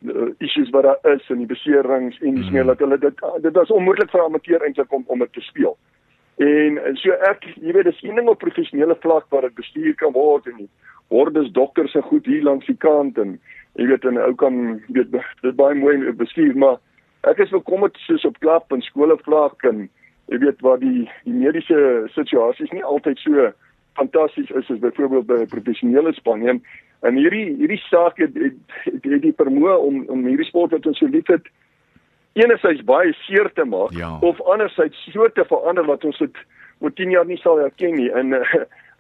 [0.09, 3.55] uh, issues wat daar is en die beserings en dis meer dat hulle dit dit
[3.55, 5.77] was onmoontlik vir amateur eintlik om om dit te speel.
[6.41, 10.13] En so ek jy weet dis een ding op professionele vlak waar dit bestuur kan
[10.17, 10.69] word en
[11.11, 13.39] hordes dokters en goed hier langs die kant en
[13.79, 15.11] jy weet 'n ou kan weet
[15.43, 16.79] dit baie mooi bestuur maar
[17.29, 19.89] ek is bekommerd soos op klub en skole vlak en
[20.31, 21.81] jy weet waar die die mediese
[22.15, 23.51] situasies nie altyd so
[23.99, 26.61] fantasties is as byvoorbeeld by 'n professionele span nie.
[27.03, 30.87] En hierdie hierdie saak het het, het, het die vermoë om om hierdie sport wat
[30.87, 31.49] ons so liefhet
[32.33, 34.19] enerzijds baie seer te maak Ja.
[34.21, 36.37] of anderzijds so te verander wat ons dit
[36.79, 38.11] oor 10 jaar nie sal herken nie.
[38.13, 38.41] En uh,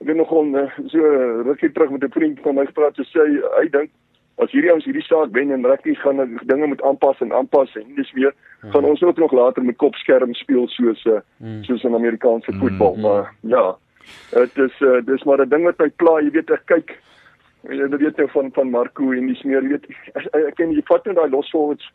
[0.00, 0.98] ek het nogal uh, so
[1.42, 3.26] rukkie terug met 'n vriend van my gepraat en sê
[3.60, 3.90] hy dink
[4.40, 7.94] as hierdie ons hierdie saak wen en rugby gaan dinge moet aanpas en aanpas en
[7.96, 8.70] dis weer Hmm.
[8.72, 11.20] gaan ons ook nog later met kopskerm speel soos uh,
[11.64, 12.92] soos in Amerikaanse voetbal.
[12.92, 13.00] Hmm.
[13.02, 13.76] Maar ja,
[14.30, 16.92] dit is uh, dis maar 'n ding wat my pla, jy weet ek kyk
[17.68, 21.06] jy weet nou van van Marco en dis meer jy weet ek, ken jy vat
[21.06, 21.88] net daai losforwards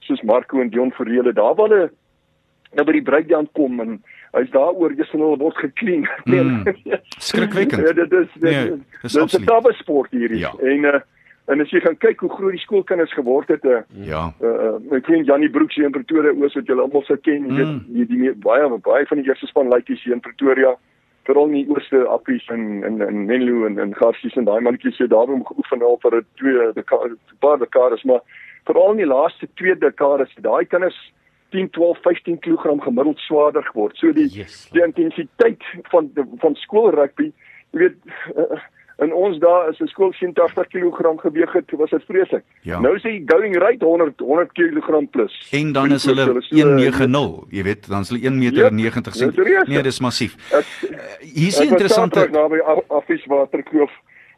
[0.00, 1.90] soos Marco en Dion Verrede daar waar hulle
[2.76, 4.02] nou by die breakdown kom en
[4.36, 6.04] hy's daaroor jy sien hulle word gekleen.
[6.24, 6.64] Mm.
[7.30, 7.86] Skrikwekkend.
[7.86, 10.38] ja, dit is dit, Nee, nee, dis dis 'n tawe sport hierdie.
[10.44, 10.52] Ja.
[10.60, 11.00] En uh,
[11.50, 14.32] en as jy gaan kyk hoe groot die skoolkinders geword het uh, Ja.
[14.40, 17.56] uh my vriend Janie Broeks hier in Pretoria oos wat julle almal sou ken, jy
[17.56, 17.84] weet Mm.
[17.94, 20.74] die, die, die baie baie van die eerste span laities hier in Pretoria
[21.28, 24.98] veral in die ooste Appies en en en Menlo en en Garsies en daai mannetjies
[24.98, 28.20] het daarom geoefen al vir 'n twee dekade paar dekades maar
[28.66, 31.12] veral in die laaste twee dekades het daai kinders
[31.50, 33.96] 10, 12, 15 kg gemiddeld swaarder geword.
[33.96, 34.68] So die Yes.
[34.72, 37.32] die intensiteit van van skoolrugby,
[37.72, 37.96] jy weet
[38.36, 38.58] uh,
[39.00, 42.44] in ons dae as 'n skool 80 kg geweg het, was dit vreeslik.
[42.62, 42.80] Ja.
[42.80, 45.48] Nou is hy going right 100 100 kg plus.
[45.52, 48.72] En dan is hulle So, uh, 190, jy weet, dan is hulle 1 meter Yep,
[48.72, 49.68] 90 dis cm.
[49.68, 50.34] Nee, dis massief.
[50.52, 50.64] Ek
[51.20, 53.90] Hier's 'n ek was interessante naby Af- Affies Waterkloof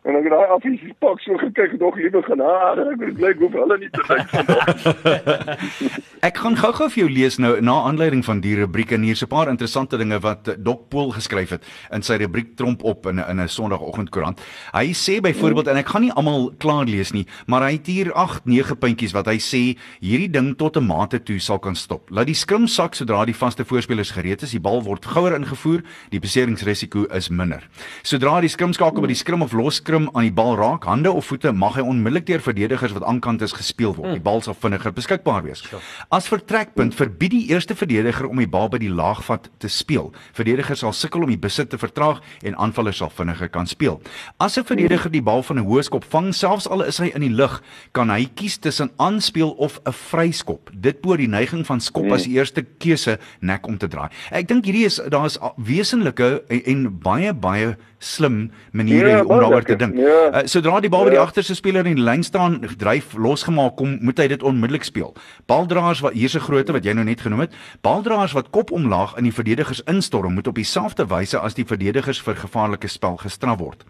[0.03, 3.53] en ek het daai Affies pak so gekyk nog liewe genade ek het bly hoef
[3.53, 4.21] hulle nie te van
[6.23, 9.31] Ek gaan gou-gou vir jou lees nou na aanleiding van die rubriek en hier's 'n
[9.31, 13.19] paar interessante dinge wat eh, Dok Pool geskryf het in sy rubriek Tromp op in
[13.19, 14.41] 'n in 'n Sondagoggendkoerant.
[14.73, 18.12] Hy sê byvoorbeeld en ek gaan nie almal klaar lees nie, maar hy het hier
[18.12, 22.11] 8, 9 puntjies wat hy sê hierdie ding tot 'n mate toe sal kan stop.
[22.11, 25.83] Laat die skrim sak sodra die vaste voorspelers gereed is, die bal word gouer ingevoer,
[26.11, 27.69] die beseringsrisiko is minder.
[28.03, 29.53] Sodra die skrimskakel by die skrim of
[29.93, 33.43] loskrim aan die bal raak, hande of voete, mag hy onmiddellik deur verdedigers wat aankant
[33.43, 34.15] is gespeel word.
[34.17, 35.63] Die bal sal vinniger beskikbaar wees.
[36.11, 40.13] As vertrekpunt verbied die eerste verdediger om die bal by die laagvat te speel.
[40.37, 44.01] Verdedigers sal sukkel om die besit te vertraag en aanvallers sal vinniger kan speel.
[44.39, 47.21] As 'n verdediger die bal van 'n hoë skop vang, selfs al is hy in
[47.21, 50.71] die lug, kan hy kies tussen aanspeel of 'n vryskop.
[50.73, 54.09] Dit bo die neiging van skop as die eerste keuse nek om te draai.
[54.31, 59.62] Ek dink hierdie is daar's wesenlike en, en baie baie slim maniere Ja, om daaroor
[59.62, 59.97] te dink.
[59.97, 60.19] Ja.
[60.33, 61.23] Uh, sodra die bal by die Ja.
[61.23, 65.15] agterste speler in die lyn staan, dryf losgemaak kom, moet hy dit onmiddellik speel.
[65.47, 69.17] Baldraers wat hier's 'n grootte wat jy nou net genoem het, baldraers wat kop omlaag
[69.17, 73.59] in die verdedigers instorm, moet op dieselfde wyse as die verdedigers vir gevaarlike spel gestraf
[73.59, 73.85] word.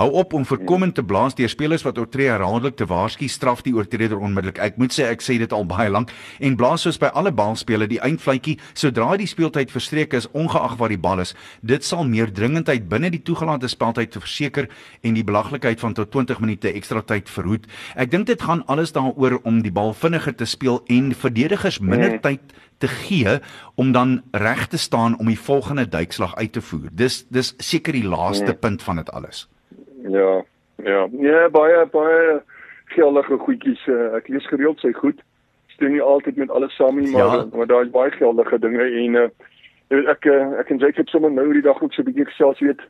[0.00, 3.74] Hou op om voorkomend te blaas deur spelers wat oortree herhaaldelik te waarsku, straf die
[3.76, 4.56] oortreder onmiddellik.
[4.64, 7.84] Ek moet sê ek sê dit al baie lank en blaas soos by alle balspele
[7.90, 11.34] die eindfluitjie sodra die speeltyd verstreek is, ongeag waar die bal is.
[11.60, 14.70] Dit sal meer dringendheid binne die toegelate speeltyd verseker
[15.04, 17.68] en die belaglikheid van tot 20 minute ekstra tyd verhoed.
[17.92, 22.16] Ek dink dit gaan alles daaroor om die bal vinniger te speel en verdedigers minder
[22.16, 22.24] Mm.
[22.24, 22.40] tyd
[22.80, 23.38] te gee
[23.76, 26.88] om dan reg te staan om die volgende duikslag uit te voer.
[26.88, 29.44] Dis dis seker die laaste punt van dit alles.
[30.08, 30.42] Ja,
[30.84, 31.08] ja.
[31.12, 32.40] Ja, baie baie
[32.94, 33.86] geldige goedjies.
[33.86, 35.20] Uh, ek lees gereeld sy goed.
[35.74, 37.44] Steun nie altyd met alles saam nie, maar Ja.
[37.54, 39.28] maar daar's baie geldige dinge en uh,
[40.10, 42.80] ek uh, ek en Jacob sommer nou die dag ook so 'n bietjie gesels, weet.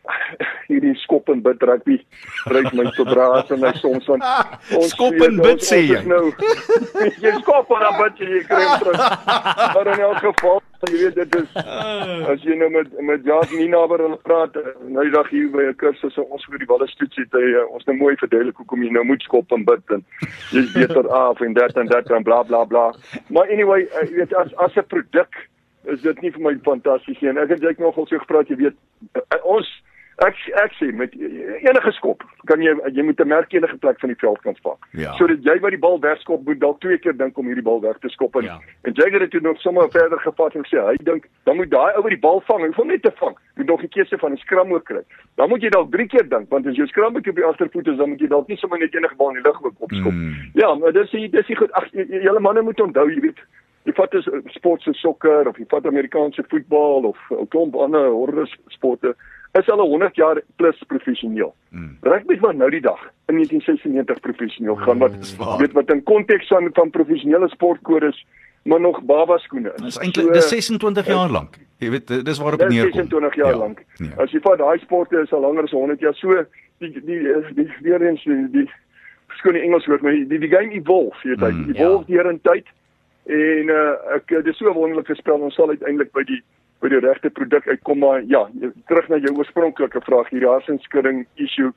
[0.68, 1.98] Hierdie skop en bid rugby
[2.46, 4.22] ryk my tot raas en hy soms van
[4.92, 5.98] Skop weet, en bid, ons- sê ons jy?
[5.98, 6.32] is Nou,
[7.24, 9.02] jy skop en dan bid jy jy kry terug.
[9.74, 11.56] Maar in elk geval, jy weet dit is
[12.32, 15.50] as jy nou met met Jas Nina oor hulle praat, eh, nou die dag hier
[15.52, 18.16] by 'n kursus so ons vir die balle stoets het hy uh, ons nou mooi
[18.16, 20.04] verduidelik hoekom jy nou moet skop en bid en
[20.52, 22.94] jy is beter af en dat en dat en bla bla bla.
[23.28, 25.36] Maar anyway, uh, jy weet as as 'n produk
[25.84, 27.30] is dit nie vir my fantasties nie.
[27.30, 28.76] En ek het jy nogal so gepraat, jy weet
[29.42, 29.68] ons
[30.18, 34.08] ek ek sê met enige skop kan jy jy moet 'n merk enige plek van
[34.08, 34.78] die veld kan spak.
[34.92, 35.12] Ja.
[35.16, 37.98] Sodat jy wat die bal wegskop moet dalk twee keer dink om hierdie bal weg
[38.00, 38.58] te skop en Ja.
[38.84, 41.94] en Jagger het toe nog sommer verder gevat en sê hy dink dan moet daai
[41.96, 43.36] ou wat die bal vang, hoef hom net te vang.
[43.56, 45.02] Moet nog 'n keuse van 'n skram ook kry.
[45.36, 47.96] Dan moet jy dalk drie keer dink want as jou skram op die agtervoet is,
[47.96, 50.12] dan moet jy dalk nie sommer net enige bal in die lug ook opskop.
[50.12, 50.34] Mm.
[50.54, 51.72] Ja, maar dis die dis die goed.
[51.72, 53.38] Ag julle manne moet onthou, jy weet,
[53.84, 57.74] jy vat 'n s- sport so sokker of jy vat Amerikaanse voetbal of 'n klomp
[57.76, 59.14] ander horde sporte
[59.52, 61.54] is al 100 jaar plus professioneel.
[61.70, 61.96] Mm.
[62.00, 65.58] Rugby was nou die dag in 1996 professioneel gaan wat waar.
[65.58, 68.26] weet wat in konteks van van professionele sportkodes
[68.62, 69.72] maar nog baba skoene.
[69.76, 71.56] Dis eintlik dis 26 jaar lank.
[71.80, 72.92] Jy weet dis waarop dit neerkom.
[72.92, 73.84] 26 jaar ja, lank.
[73.96, 74.12] Nee.
[74.16, 76.14] As jy vat daai sporte is al langer as 100 jaar.
[76.14, 76.44] So
[76.78, 77.20] die die
[77.56, 78.66] die, weer eens die, die
[79.40, 82.16] skoon die Engels woord, maar die die game evolve, jy weet, Mm, mm, evolve ja.
[82.16, 82.66] deur in tyd.
[83.30, 85.40] En uh, ek dis so 'n wonderlike spel.
[85.40, 86.42] Ons sal uiteindelik by die
[86.80, 88.46] by die regte produk uitkom, maar ja,
[88.88, 91.72] terug na jou oorspronklike vraag, hierdie hersenskudding issue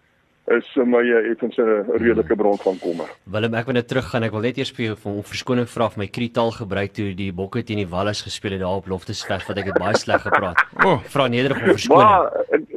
[0.52, 3.08] is my uh, effens 'n redelike bron van kommer.
[3.24, 4.24] Willem, ek wil net teruggaan.
[4.24, 7.32] Ek wil net eers vir jou om verskoning vra vir my krietaal gebruik toe die
[7.32, 10.60] Bokke teen die Wallis gespeel het daar op Loftesveg wat ek het baie sleg gepraat.
[10.84, 11.00] Oh.
[11.08, 12.10] Vra nederig om verskoning.
[12.10, 12.73] Maar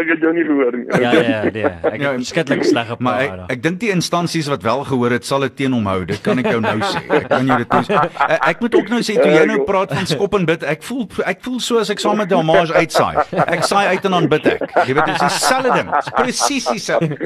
[0.00, 0.86] ek, het jou nie gehoor nie.
[1.02, 1.64] Ja ja, nee.
[1.64, 3.00] Ek Ja, het skittelik sleg gepraat.
[3.00, 6.04] Maar ek, ek dink die instansies wat wel gehoor het, sal dit teen hom hou.
[6.08, 7.02] Dit kan ek jou nou sê.
[7.18, 7.98] Ek kan jou dit toe.
[8.28, 10.82] Ek, ek moet ook nou sê toe jy nou praat van skop en bid, ek
[10.84, 13.16] voel ek voel so as ek saam met Damage uitsaai.
[13.46, 14.64] Ek saai uit en dan bid ek.
[14.88, 15.88] Jy weet dit is dieselfde ding.
[15.92, 17.16] Dit is presies dieselfde.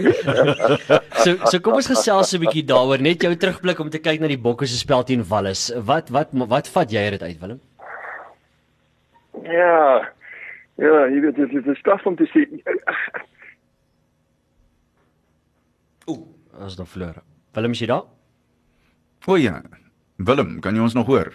[1.24, 3.02] So so kom ons gesels 'n bietjie daaroor.
[3.02, 5.70] Net jou terugblik om te kyk na die Bokke se spel teen Wallis.
[5.76, 7.60] Wat wat wat vat jy uit, Willem?
[9.42, 10.08] Ja.
[10.82, 12.42] Ja, jy weet dit is 'n staf om te sê
[16.62, 17.22] Ons dan verloor.
[17.56, 18.04] Willem is jy daar?
[19.26, 19.62] O ja.
[20.16, 21.32] Willem, kan jy ons nog hoor?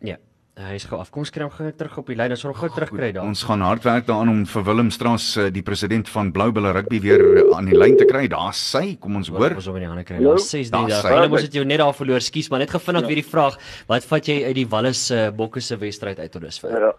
[0.00, 0.16] Ja.
[0.56, 1.10] Hy is gou af.
[1.12, 2.32] Kom ons kry hom gou terug op die lyn.
[2.32, 3.26] Ons sal hom gou terugkry daar.
[3.28, 6.72] Ons gaan hard werk daaraan om vir Willem Straas eh, die president van Blou Bulle
[6.72, 8.24] Rugby weer eh, aan die lyn te kry.
[8.32, 8.96] Daar's sy.
[9.02, 9.52] Kom ons hoor.
[9.54, 10.22] Ons hom in die hande kry.
[10.24, 11.02] Daar's 6 Daar dae.
[11.02, 11.12] sy.
[11.12, 12.24] Willem, ons het jou net daar verloor.
[12.24, 13.06] Skus, maar net gevind ja.
[13.06, 13.60] weer die vraag.
[13.92, 16.72] Wat vat jy uit die Wallis se Bokke se wedstryd uit tot dusver?
[16.72, 16.94] ja.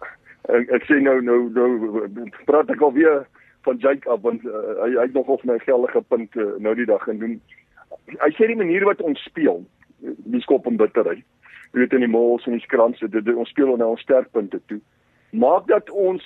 [0.48, 3.26] Ek, ek sê nou nou nou praat ek alweer
[3.66, 6.74] van Jake af want uh, hy hy het nog of 'n geldige punt uh, nou
[6.74, 7.40] die dag en doen.
[8.22, 9.64] Hy sê die manier wat ons speel,
[10.00, 11.22] die skop en bitterry.
[11.72, 14.60] Jy weet in die malls en die skrans, dit, dit ons speel na ons sterkpunte
[14.66, 14.80] toe.
[15.30, 16.24] Maak dat ons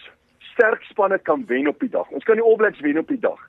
[0.53, 2.09] sterk spanne kan wen op die dag.
[2.11, 3.41] Ons kan die All Blacks wen op die dag.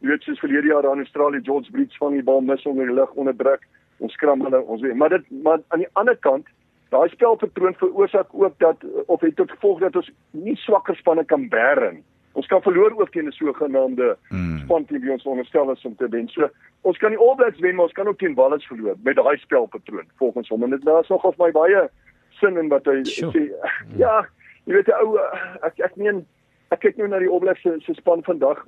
[0.00, 2.94] Jy weet soos verlede jaar aan Australië George Breach vang die bal mis onder die
[2.94, 3.64] lug onder druk.
[3.98, 4.96] Ons skram hulle, ons wen.
[4.96, 6.46] Maar dit maar aan die ander kant
[6.90, 11.48] Daai spelpatroon veroorsaak ook dat of het tot gevolg dat ons nie swakker spanne kan
[11.48, 12.04] bære nie.
[12.32, 14.58] Ons kan verloor ook teen 'n sogenaamde Mm.
[14.58, 16.28] span teen wie ons onderstel is om te wen.
[16.28, 16.48] So
[16.82, 19.36] ons kan die All Blacks wen, maar ons kan ook teen Wallis verloor met daai
[19.38, 20.62] spelpatroon volgens hom.
[20.62, 21.88] En dit daar's nog of my baie
[22.30, 23.32] sin in wat hy Sure.
[23.32, 23.52] sê.
[23.98, 24.26] Ja,
[24.64, 25.18] jy weet ou
[25.62, 26.26] ek ek meen
[26.70, 28.64] ek kyk nou na die All Blacks se se span vandag.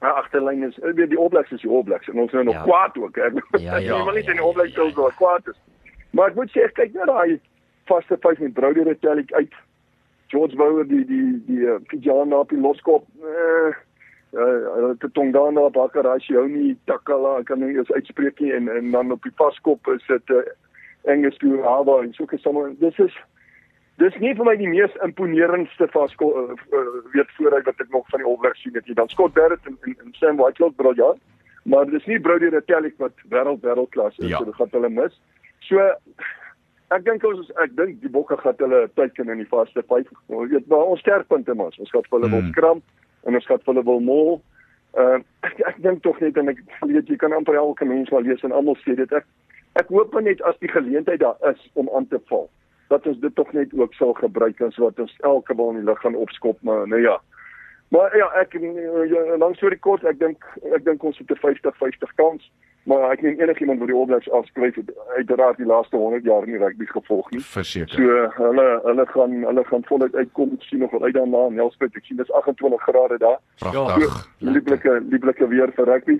[0.00, 2.54] Maar agterlyn is weet die All Blacks is die All Blacks en ons nou nog
[2.54, 2.62] Ja.
[2.62, 3.16] kwaad ook.
[3.16, 5.56] Ek Ja, ja, wil nie ja, teen die All Blacks ja, ja, so kwaad is.
[6.14, 7.40] Maar ek moet sê ek kyk na daai
[7.90, 9.54] vaste vyf met Brody Retellik uit.
[10.32, 13.06] George Bouwer die die die uh, Fijan op die loskop.
[13.20, 13.74] Eh
[14.34, 18.90] uh, te Tongana Bakarashi hou nie Takala ek kan nie eens uitspreek nie en en
[18.94, 20.42] dan op die vaskop is dit uh,
[21.10, 22.72] Angus Tuhawa en so gesame.
[22.80, 23.14] Dis is
[24.02, 28.08] dis nie vir my die mees imponerendste vaskop uh, uh, weet vooruit wat ek nog
[28.14, 28.98] van die All Blacks sien het nie.
[28.98, 31.22] Dan Scott Barrett en, en, en Sam Whitelock briljant.
[31.64, 34.28] Maar dis nie Brody Retellik wat wêreld wêreldklas is.
[34.28, 34.38] Ja.
[34.38, 35.20] So dit gaan hulle mis.
[35.68, 35.78] So
[36.90, 40.10] ek dink ons ek dink die bokke gaan hulle teiken in die vaste vyf.
[40.28, 41.78] Jy weet maar ons sterkpunte mas.
[41.78, 42.52] Ons gaan hulle wil Mm.
[42.52, 42.82] skram
[43.24, 44.42] en ons gaan hulle wil mol
[44.94, 48.28] Uh ek, ek dink tog net en ek weet jy kan amper elke mens wel
[48.28, 49.24] lees en almal sê dit ek
[49.80, 52.46] ek hoop net as die geleentheid daar is om aan te val
[52.92, 55.88] dat ons dit tog net ook sal gebruik en sodat ons elke bal in die
[55.88, 57.16] lug gaan opskop maar nou ja.
[57.90, 60.46] Maar ja, ek ja, langs so die kort ek dink
[60.78, 62.46] ek dink ons het 'n 50-50 kans.
[62.84, 66.42] Maar ek neem enigiemand wat die All Blacks afskryf het uiteraard die laaste 100 jaar
[66.44, 67.40] in die rugby gevolg nie.
[67.40, 67.94] Verseker.
[67.96, 70.52] So hulle hulle gaan hulle gaan voluit uitkom.
[70.58, 71.96] Ek sien nog wel uit daarna in Nelspruit.
[71.96, 73.38] Ek sien dis 28 grade daar.
[73.58, 74.18] Pragtig.
[74.38, 76.18] Lieblike lieblike weer vir rugby.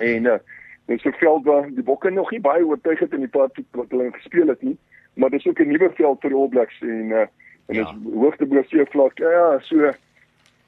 [0.00, 0.38] En uh
[0.86, 3.90] dis so veld waar die bokke nog nie baie oortuig het in die paar wat
[3.90, 4.76] hulle gespeel het nie,
[5.18, 7.26] maar dis ook 'n nuwe veld vir die All Blacks en uh
[7.66, 7.80] en Ja.
[7.82, 9.18] is hoogte bo see vlak.
[9.18, 9.90] Ja, ja, so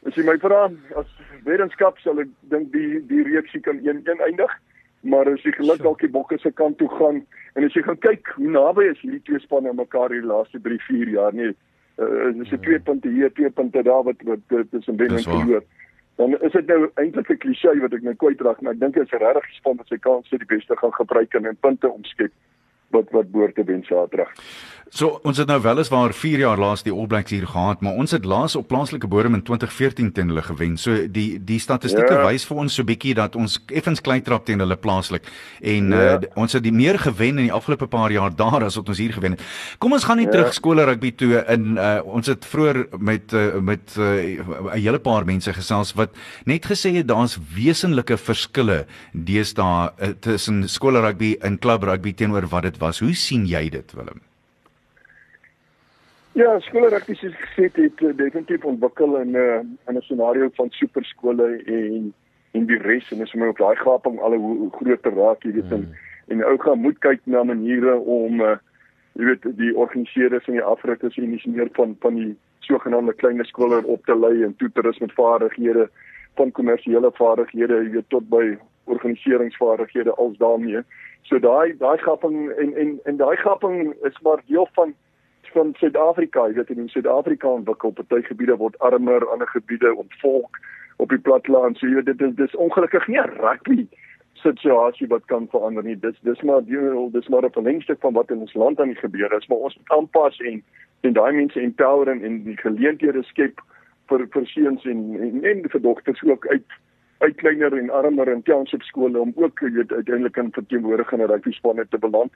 [0.07, 1.07] as jy my vra as
[1.45, 4.51] wetenskap sal ek dink die die reeksie kan een een eindig.
[5.01, 7.23] Maar as jy geluk dalk die bokke se kant toe gaan
[7.55, 10.61] en as jy gaan kyk hoe naby is hierdie twee spanne aan mekaar hierdie laaste
[10.61, 11.55] 3 4 jaar nie.
[11.99, 15.63] Uh, dis 'n twee punte hier, twee punte daar wat wat tussen wen en verloor.
[16.19, 19.07] Dan is dit nou eintlik 'n klise wat ek nou kwytraak, maar ek dink dit
[19.07, 21.91] is 'n regtig span wat sy kans het die beste gaan gebruik en in punte
[21.91, 22.33] omskep
[22.91, 24.33] wat wat behoort te wen Saterdag.
[24.91, 28.11] So ons het nou weliswaar 4 jaar laas die All Blacks hier gehad, maar ons
[28.11, 30.77] het laas op plaaslike bodem in 2014 teen hulle gewen.
[30.81, 32.23] So die die statistieke Ja.
[32.27, 35.23] wys vir ons so bietjie dat ons effens klein trap teen hulle plaaslik
[35.61, 36.15] en Ja.
[36.17, 38.99] uh, ons het die meer gewen in die afgelope paar jaar daar as wat ons
[38.99, 39.43] hier gewen het.
[39.79, 40.31] Kom ons gaan net Ja.
[40.33, 44.05] terug skole rugby toe in uh, ons het vroeër met uh, met uh,
[44.75, 46.11] 'n hele paar mense gesels wat
[46.47, 52.49] net gesê het daar's wesenlike verskille deesdae uh, tussen skole rugby en klub rugby teenoor
[52.49, 52.99] wat dit was.
[53.01, 54.21] Hoe sien jy dit Willem?
[56.37, 59.97] Ja, skole rugby soos ek gesê het, het uh, definitief ontwikkel in 'n uh, in
[59.97, 62.13] 'n scenario van superskole en
[62.53, 65.43] en die res en as jy my op daai gaping al hoe, hoe groter raak,
[65.43, 65.89] jy weet en
[66.29, 68.57] en ou gaan moet kyk na maniere om uh,
[69.15, 73.45] jy weet die organiseerders en die afrigters en dis meer van van die sogenaamde klein
[73.45, 75.89] skole op te lei en toerisme vaardighede
[76.37, 80.83] van kommersiële vaardighede, jy weet tot by organiseringsvaardighede als daarmee.
[81.23, 84.95] So daai daai gaping en en en daai gaping is maar deel van
[85.53, 90.59] van Suid-Afrika, jy weet in Suid-Afrika ontwikkel party gebiede word armer, ander gebiede ontvolk
[90.97, 91.79] op die platteland.
[91.79, 93.87] So jy weet dit is dis ongelukkig nie 'n rugby
[94.43, 95.97] situasie wat kan verander nie.
[95.99, 99.03] Dis dis maar die dis maar 'n verlengstuk van wat in ons land aan die
[99.03, 100.63] gebeur is, maar ons moet aanpas en
[101.01, 103.61] en daai mense empower en, en die geleenthede skep
[104.09, 106.79] vir vir seuns en, en en vir dogters ook uit
[107.19, 111.53] uit kleiner en armer en township skole om ook jy weet uiteindelik in verteenwoordigende rugby
[111.53, 112.33] spanne te beland.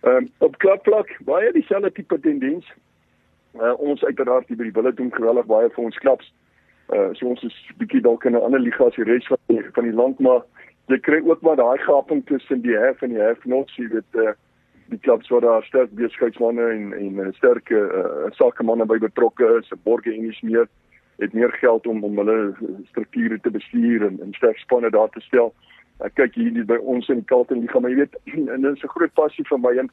[0.00, 2.66] Ehm um, op klapvlak baie dieselfde tipe tendens.
[3.54, 6.32] Uh, ons uiteraard hier by die Wille doen geweldig baie vir ons klubs.
[6.94, 9.62] Uh so ons is bietjie dalk in 'n ander liga as die res van die,
[9.72, 10.44] van die land maar
[10.86, 14.14] jy kry ook maar daai gaping tussen die have en die have not, jy weet
[14.14, 14.32] uh
[14.88, 20.14] die klubs waar daar sterk besigheidsmense en en sterk uh, sakemanne by betrokke is, borge
[20.14, 20.68] en iets meer
[21.18, 22.54] het meer geld om om hulle
[22.88, 25.52] strukture te bestuur en, en sterk spanne daar te stel.
[26.04, 28.14] Ek kyk hier by ons in die Kalten Liga, maar jy weet,
[28.54, 29.90] en dit is 'n groot passie vir my en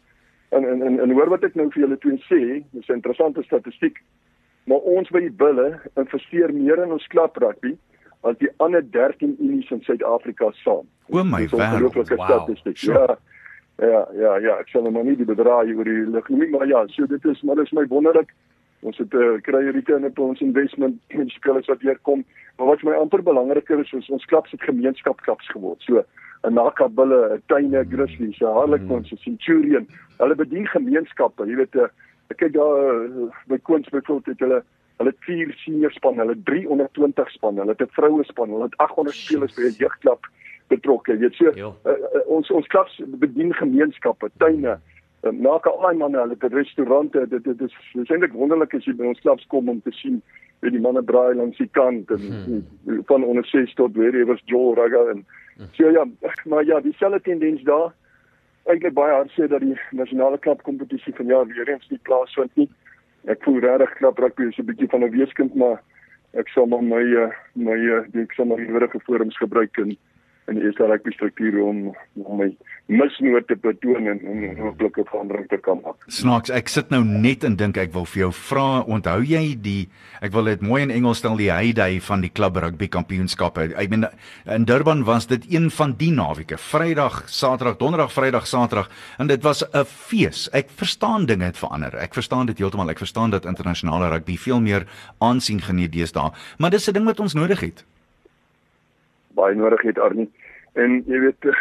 [0.51, 3.43] en en, en, en hoor wat ek nou vir julle twee sê, dis 'n interessante
[3.43, 3.97] statistiek.
[4.65, 7.77] Maar ons by die Bulle investeer meer in ons klub rugby
[8.23, 10.87] as die ander 13 unies in Suid-Afrika saam.
[11.09, 11.53] O my wêreld.
[11.53, 12.25] ongelooflike Wow.
[12.25, 12.77] statistiek.
[12.77, 13.17] Ja.
[13.77, 16.67] Ja, ja, ja, ek sal nou maar nie die bedrag oor die lig nie, maar
[16.67, 18.29] ja, so dit is maar dis my wonderlik.
[18.85, 22.25] Ons het 'n uh, kry return op ons investment met spelers wat hier kom.
[22.57, 25.81] Maar wat vir my amper belangriker is, is ons klubs het gemeenskapsklubs geword.
[25.81, 26.03] So
[26.43, 29.87] 'n Nakabulle, 'n Tuine Grizzlies, 'n Harlequins, 'n Centurion.
[30.17, 31.47] Hulle bedien gemeenskappe.
[31.47, 31.89] Jy weet, uh,
[32.29, 34.63] ek kyk daar uh, by Queens byvoorbeeld het hulle
[34.97, 38.63] hulle het vier senior span, hulle het 320 span, hulle het 'n vroue span, hulle
[38.63, 40.21] het 800 spelers by 'n jeugklub
[40.67, 41.11] betrokke.
[41.11, 44.94] Jy weet so uh, uh, ons ons klubs bedien gemeenskappe, tuine, uh,
[45.31, 47.27] maak al daai manne, hulle het restaurante.
[47.27, 50.21] Dit dit is dis eintlik wonderlik as jy by ons klubs kom om te sien
[50.61, 53.03] hoe die manne braai langs die kant en hmm.
[53.05, 55.25] van onder 6 tot wherever Joel Raga en
[55.71, 56.05] so ja,
[56.45, 57.93] maar ja, dieselfde tendens daar.
[58.65, 62.69] Eintlik baie hard sê dat die nasionale klub kompetisie vanjaar weer eens nie plaasvind nie.
[63.29, 65.81] Ek voel regtig knap rugby is 'n bietjie van 'n weeskind, maar
[66.33, 69.95] ek sal maar my uh, my uh, ek sal maar die nodige forums gebruik en
[70.47, 72.47] in die eerste rugby strukture om om my
[72.85, 74.19] misnoot te betoon en
[74.59, 75.95] hopelik 'n verandering te kan maak.
[76.07, 79.89] Snaaks, ek sit nou net en dink ek wil vir jou vra, onthou jy die
[80.21, 83.73] ek wil dit mooi in Engels stel die heyday van die klub rugby kampioenskappe.
[83.75, 84.05] Ek meen
[84.45, 86.57] in Durban was dit een van die naweke.
[86.57, 90.49] Vrydag, Saterdag, Donderdag, Vrydag, Saterdag en dit was 'n fees.
[90.53, 91.95] Ek verstaan dinge het verander.
[91.95, 92.89] Ek verstaan dit heeltemal.
[92.89, 94.85] Ek verstaan dat internasionale rugby veel meer
[95.19, 97.85] aansien geniet deesdae, maar dis 'n ding wat ons nodig het.
[99.35, 100.29] Baie nodig het Arnie.
[100.75, 101.55] En jy weet uh,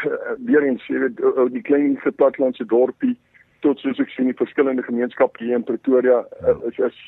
[0.46, 1.20] weer eens, jy weet
[1.54, 3.14] die klein platlandse dorpie
[3.64, 6.98] tot soos ek sien die verskillende gemeenskappe hier in Pretoria uh, is is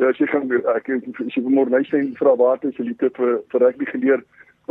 [0.00, 3.12] ja, as jy gaan ek as jy môre net sien vra waar het jy liefde
[3.18, 4.24] vir vir rugby geleer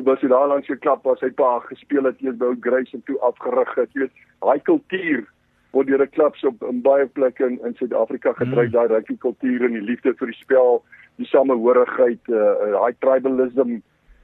[0.06, 3.18] was hy daar langs geklap waar sy pa gespeel het eers by Grace en toe
[3.26, 3.90] afgerig het.
[3.94, 5.26] Jy weet, daai kultuur
[5.74, 8.76] word deur 'n klubs op in baie plekke in in Suid-Afrika gedryf, mm.
[8.78, 10.84] daai rugby kultuur en die liefde vir die spel,
[11.18, 13.82] die samehorigheid, uh daai tribalism.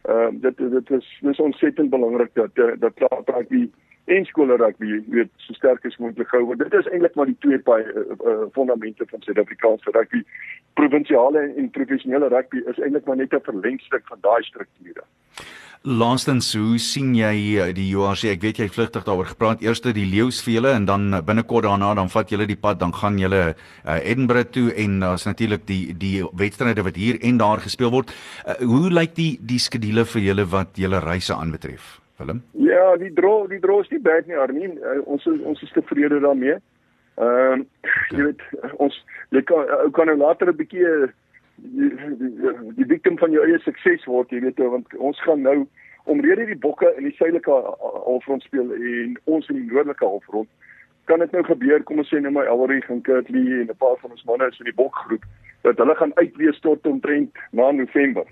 [0.07, 2.93] Ehm uh, dit dit is dis ontsettend belangrik dat dat
[3.25, 3.69] rugby
[4.05, 6.45] en skole rugby weet so sterk as moontlik hou.
[6.45, 10.21] Want dit is eintlik maar die twee paai uh, uh, fundamente van Suid-Afrikaanse rugby.
[10.73, 15.03] Provinsiale en professionele rugby is eintlik maar net 'n verlengstuk van daai strukture.
[15.85, 18.23] Laastens, hoe sien jy eh, die URC?
[18.31, 19.59] Ek weet jy vlugtig daaroor gepraat.
[19.61, 22.79] Eerste die leeu's vir julle en dan eh, binnekort daarna dan vat julle die pad,
[22.81, 27.19] dan gaan julle uh, Edinburgh toe en daar's uh, natuurlik die die wedstryde wat hier
[27.21, 28.09] en daar gespeel word.
[28.47, 31.99] Uh, hoe lyk die die skedule vir julle wat julle reise aanbetref?
[32.17, 32.41] Willem?
[32.57, 34.79] Ja, die dro die dro is nie bad nie, Armin.
[34.81, 36.57] Uh, ons is, ons is tevrede daarmee.
[37.21, 38.17] Ehm uh, okay.
[38.17, 38.97] jy weet ons
[39.37, 41.13] jy kan ou kan nou later 'n bietjie
[41.55, 41.89] die,
[42.19, 45.63] die, die victim van jou eie sukses word, jy weet, want ons gaan nou
[46.11, 47.51] omrede die bokke in die suidelike
[48.05, 50.49] halfrond speel en ons in die noordelike halfrond.
[51.09, 53.97] Kan dit nou gebeur, kom ons sê nou my Elrie en Kurtley en 'n paar
[54.01, 55.23] van ons manne is in die bokgroep
[55.63, 58.25] dat hulle gaan uitwees tot omtrent na November.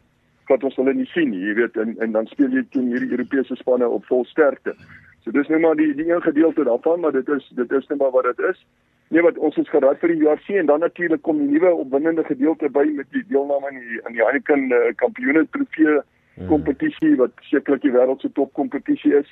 [0.48, 3.12] Wat ons hulle nie sien nie, jy weet, en en dan speel jy teen hierdie
[3.12, 4.76] Europese spanne op vol sterkte.
[5.24, 8.00] So dis nou maar die die een gedeelte daarvan, maar dit is dit is net
[8.00, 8.66] maar wat dit is.
[9.14, 12.24] Nee, wat ons is gerad vir die JRC en dan natuurlik kom die nuwe opwindende
[12.26, 16.48] gedeelte by met die deelname aan die aan die Heineken uh, kampioene trofee hmm.
[16.50, 19.30] kompetisie wat sekerlik die wêreld se top kompetisie is.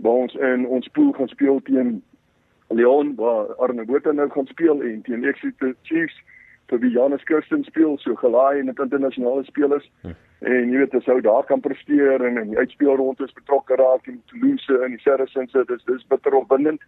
[0.00, 1.98] Waar ons in ons pool gaan speel teen
[2.72, 6.16] Leon waar Arne Botha nou gaan speel en teen Exeter Chiefs
[6.72, 9.84] vir wie Janus Kirsten speel so gelaai en dit internasionale spelers.
[10.00, 10.16] Hmm.
[10.48, 14.22] En jy weet as ou daar kan presteer en in die uitspelrondes betrokke raak in
[14.32, 16.80] Toulouse en die Saracens, dit is dis bitter opwindend.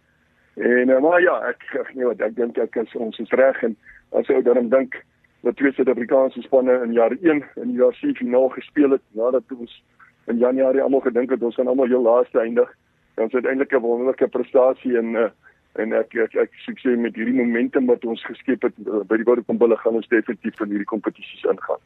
[0.53, 3.63] En uh, maar ja, ek ek nee wat ek dink ek is ons is reg
[3.63, 3.75] en
[4.11, 4.99] as jy dan dink
[5.43, 9.43] dat twee Suid-Afrikaanse spanne in jaar 1 in die jaar 4 finaal gespeel het nadat
[9.57, 9.73] ons
[10.31, 12.69] in Januarie almal gedink het ons gaan almal heel laaste eindig,
[13.15, 15.29] dan is dit eintlik 'n wonderlike prestasie en uh,
[15.81, 19.25] en ek ek, ek sukses met hierdie momentum wat ons geskep het uh, by die
[19.25, 21.81] Bodekombulle gaan ons definitief in hierdie kompetisies ingaan.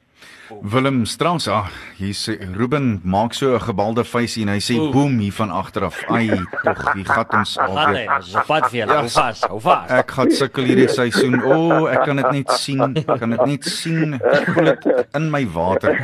[0.74, 1.70] Willem Strauss, ah,
[2.00, 6.04] hier sê Ruben maak so 'n gebalde vuisie en hy sê boem hier van agteraf.
[6.10, 6.28] Ai,
[6.64, 8.12] tog, die gat ons alweer.
[8.20, 8.88] Dis 'n pad vir jou.
[8.88, 9.44] Hoe vas?
[9.44, 9.90] Hoe vas?
[9.90, 11.42] Ek gaan sukkel hierdie seisoen.
[11.44, 12.82] O, oh, ek kan dit net sien.
[12.96, 14.14] Ek kan dit net sien.
[14.14, 15.96] Ek voel dit in my water.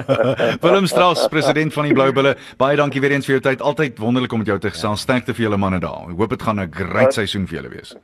[0.64, 2.36] Willem Strauss, president van die Blou Bulle.
[2.58, 3.62] Baie dankie weer eens vir jou tyd.
[3.62, 5.00] Altyd wonderlik om met jou te gesels.
[5.00, 6.10] Sterkte vir julle manne daar.
[6.10, 7.94] Ek hoop dit gaan 'n great seisoen vir julle wees.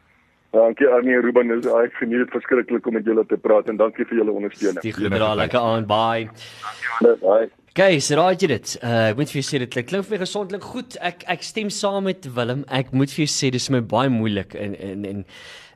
[0.57, 4.23] Dankie Arnie Ruben, ek geniet dit verskriklik om met julle te praat en dankie vir
[4.23, 4.81] julle ondersteuning.
[4.85, 5.11] Die goeie
[5.43, 6.31] lekker aan, bye.
[7.21, 7.51] Bye.
[7.77, 8.71] Okay, so raai jy dit.
[8.81, 10.95] Uh, ek moet vir jou sê dit klink klink vir gesondlik goed.
[11.05, 12.63] Ek ek stem saam met Willem.
[12.73, 15.19] Ek moet vir jou sê dis my baie moeilik en en en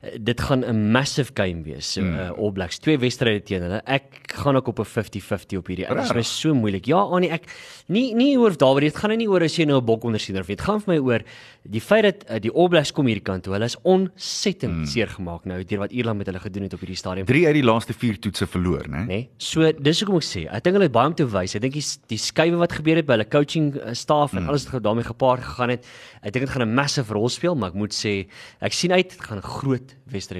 [0.01, 1.93] dit gaan 'n massive game wees.
[1.93, 2.15] So hmm.
[2.15, 3.83] uh, All Blacks twee wedstryde teen hulle.
[3.85, 5.87] Ek gaan ook op 'n 50-50 op hierdie.
[5.87, 6.87] Dit is so moeilik.
[6.87, 7.45] Ja, Annie, ek
[7.87, 10.47] nie nie oor David, dit gaan nie oor as jy nou 'n bok ondersien of
[10.47, 11.21] dit gaan vir my oor
[11.63, 13.53] die feit dat uh, die All Blacks kom hierdie kant toe.
[13.53, 14.87] Hulle is ontsettend hmm.
[14.87, 17.27] seer gemaak nou deur wat Ierland met hulle gedoen het op hierdie stadium.
[17.27, 19.05] 3 uit die laaste 4 toetse verloor, né?
[19.07, 19.29] Nee.
[19.37, 21.55] So dis hoekom ek sê, ek dink hulle het baie om te wys.
[21.55, 24.49] Ek dink die, die skuwe wat gebeur het by hulle coaching staf en hmm.
[24.49, 25.85] alles wat daarmee gepaard gegaan het,
[26.23, 28.27] ek dink dit gaan 'n massive rol speel, maar ek moet sê,
[28.61, 29.90] ek sien uit dit gaan 'n groot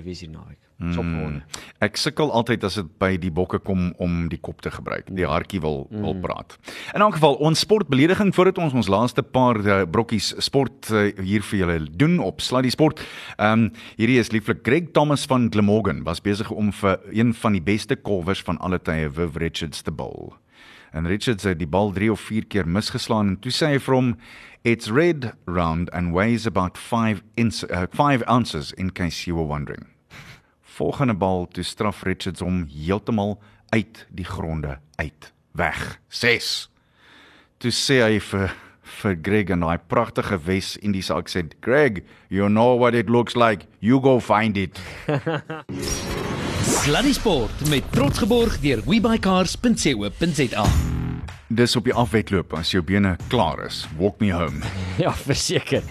[0.05, 0.59] wees hier naweek.
[0.81, 1.43] Mm.
[1.85, 5.11] Ek sukkel altyd as dit by die bokke kom om die kop te gebruik.
[5.13, 6.07] Die hartjie wil mm.
[6.07, 6.57] wil praat.
[6.97, 11.45] In elk geval, ons sportbelediging voordat ons ons laaste paar uh, brokkies sport uh, hier
[11.51, 13.05] vir julle doen op Sluddy Sport.
[13.37, 17.59] Ehm um, hierdie is lieflik Greg Thomas van Glamorgan was besig om vir een van
[17.59, 20.33] die beste kolwers van alle tye, Viv Richards te bowl.
[20.93, 23.95] En Richards het die bal 3 of 4 keer misgeslaan en toe sê hy vir
[23.95, 24.15] hom
[24.63, 29.87] It's red, round, and weighs about 5 uh, five ounces in case you were wondering.
[30.63, 33.39] Volgende bal toe straf Richards hom heeltemal
[33.71, 35.33] uit die gronde uit.
[35.53, 35.99] Weg.
[36.09, 36.69] 6.
[37.59, 38.53] Toe sê hy vir
[39.01, 41.55] vir Greg en hy pragtige Wes Indiese aksent.
[41.65, 43.67] Greg, you know what it looks like.
[43.81, 44.81] You go find it.
[46.71, 51.00] Sluddy Sport met trots geborg deur webycars.co.za.
[51.51, 53.83] Dis op die afwetloop as jou bene klaar is.
[53.99, 54.63] Walk me home.
[55.03, 55.83] ja, verseker.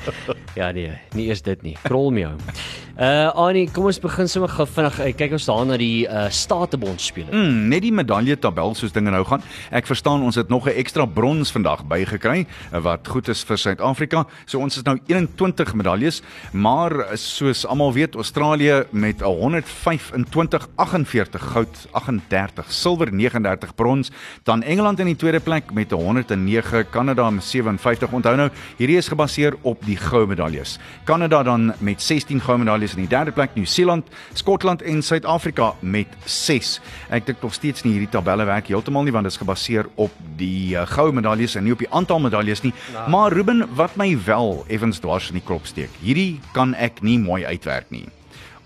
[0.55, 1.75] Ja nee, nie eers dit nie.
[1.83, 2.55] Krol me home.
[2.99, 6.25] Uh Annie, kom ons begin sommer gou vinnig uh, kyk ons daar na die uh
[6.35, 7.31] Statebond spele.
[7.31, 9.43] Mm, net die medalje tabel soos dinge nou gaan.
[9.71, 14.25] Ek verstaan ons het nog 'n ekstra brons vandag bygekry wat goed is vir Suid-Afrika.
[14.45, 21.87] So ons is nou 21 medaljes, maar soos almal weet, Australië met 125 48 goud,
[21.91, 24.11] 38 silwer, 39 brons,
[24.43, 28.11] dan Engeland in die tweede plek met 109, Kanada met 57.
[28.13, 30.75] Onthou nou, hierdie is gebaseer op die goue medaljes.
[31.09, 36.13] Kanada dan met 16 goue medaljes in die derde plek, Nieu-Seeland, Skotland en Suid-Afrika met
[36.29, 36.75] 6.
[37.09, 40.13] Ek dink nog steeds nie hierdie tabelle werk heeltemal nie want dit is gebaseer op
[40.37, 42.75] die uh, goue medaljes en nie op die aantal medaljes nie.
[42.93, 43.09] Nou.
[43.15, 45.97] Maar Ruben, wat my wel effens dwars in die krop steek.
[46.03, 48.05] Hierdie kan ek nie mooi uitwerk nie.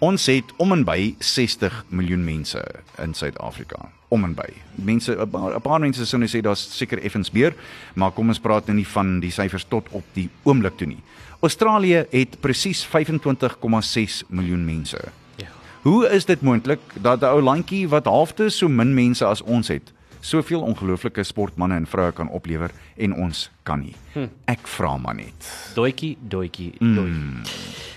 [0.03, 2.59] Ons het om en by 60 miljoen mense
[2.99, 3.85] in Suid-Afrika.
[4.11, 4.49] Om en by.
[4.75, 7.53] Mense 'n paar, paar mense sou nou sê daar's seker effens meer,
[7.95, 11.01] maar kom ons praat nou nie van die syfers tot op die oomblik toe nie.
[11.39, 14.99] Australië het presies 25,6 miljoen mense.
[15.35, 15.47] Ja.
[15.81, 19.67] Hoe is dit moontlik dat 'n ou landjie wat halfte so min mense as ons
[19.67, 23.95] het, soveel ongelooflike sportmense en vroue kan oplewer en ons kan nie?
[24.13, 24.27] Hm.
[24.45, 25.71] Ek vra maar net.
[25.73, 27.03] Doetjie, doetjie, doetjie.
[27.03, 27.41] Mm.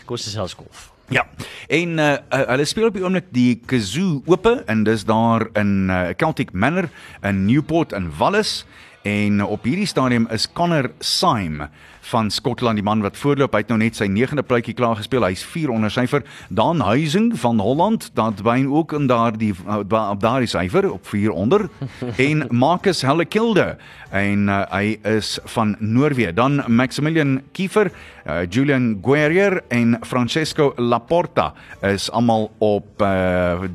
[0.04, 0.95] Kosse selfs golf.
[1.08, 1.26] Ja.
[1.68, 5.86] En uh, uh, hulle speel op die oomblik die Kazoo Ope en dis daar in
[5.90, 6.88] uh, Celtic Manor
[7.22, 8.64] in Newport in Wallis
[9.06, 11.68] en op hierdie stadium is Connor Syme
[12.10, 15.26] van Skotland die man wat voorloop hy het nou net sy 9de pluitjie klaar gespeel.
[15.26, 16.24] Hy's 4 onder syfer.
[16.48, 21.68] Dan Huising van Holland dat byn ook in daardie op daardie syfer op 4 onder.
[22.26, 23.76] En Marcus Hellekilde
[24.14, 26.30] en uh, hy is van Noorwe.
[26.34, 31.52] Dan Maximilian Kiefer uh, Julian Guerrier en Francesco Laporta
[31.82, 33.02] is almal op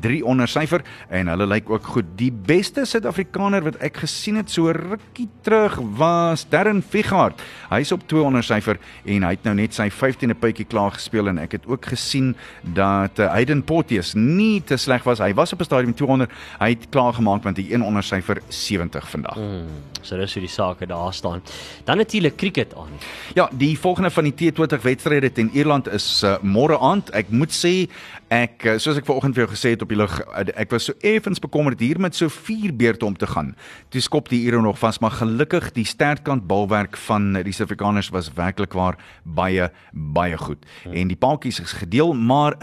[0.00, 0.82] 3 uh, onder syfer.
[1.08, 2.14] En hulle lyk ook goed.
[2.16, 8.04] Die beste Suid-Afrikaner wat ek gesien het so rukkie terug was Darren Figart hy's op
[8.10, 11.52] 2 onder syfer en hy het nou net sy 15de puitjie klaar gespeel en ek
[11.58, 12.34] het ook gesien
[12.74, 15.18] dat uh, Hayden Pottius nie te sleg was.
[15.18, 16.30] Hy was op 'n stadium 200.
[16.58, 19.34] Hy het klaar gemaak met 'n 1 onder syfer 70 vandag.
[19.34, 19.66] Hmm,
[20.00, 21.42] so dis hoe die sake daar staan.
[21.84, 22.90] Dan natuurlik cricket aan.
[23.34, 27.10] Ja, die volgende van die T20 wedstryde teen Ierland is uh, môre aand.
[27.10, 27.88] Ek moet sê
[28.32, 30.14] ek eh, soos ek vanoggend vir jou gesê het op die lug
[30.56, 33.52] ek was so effens bekommerd hier met so vier beurte om te gaan.
[33.92, 38.32] Toe skop die Ire nog vas, maar gelukkig die sterkant balwerk van die Suid-Afrikaners was
[38.38, 40.64] werklik waar baie baie goed.
[40.82, 40.96] Hmm.
[40.96, 42.56] En die paadjies is gedeel, maar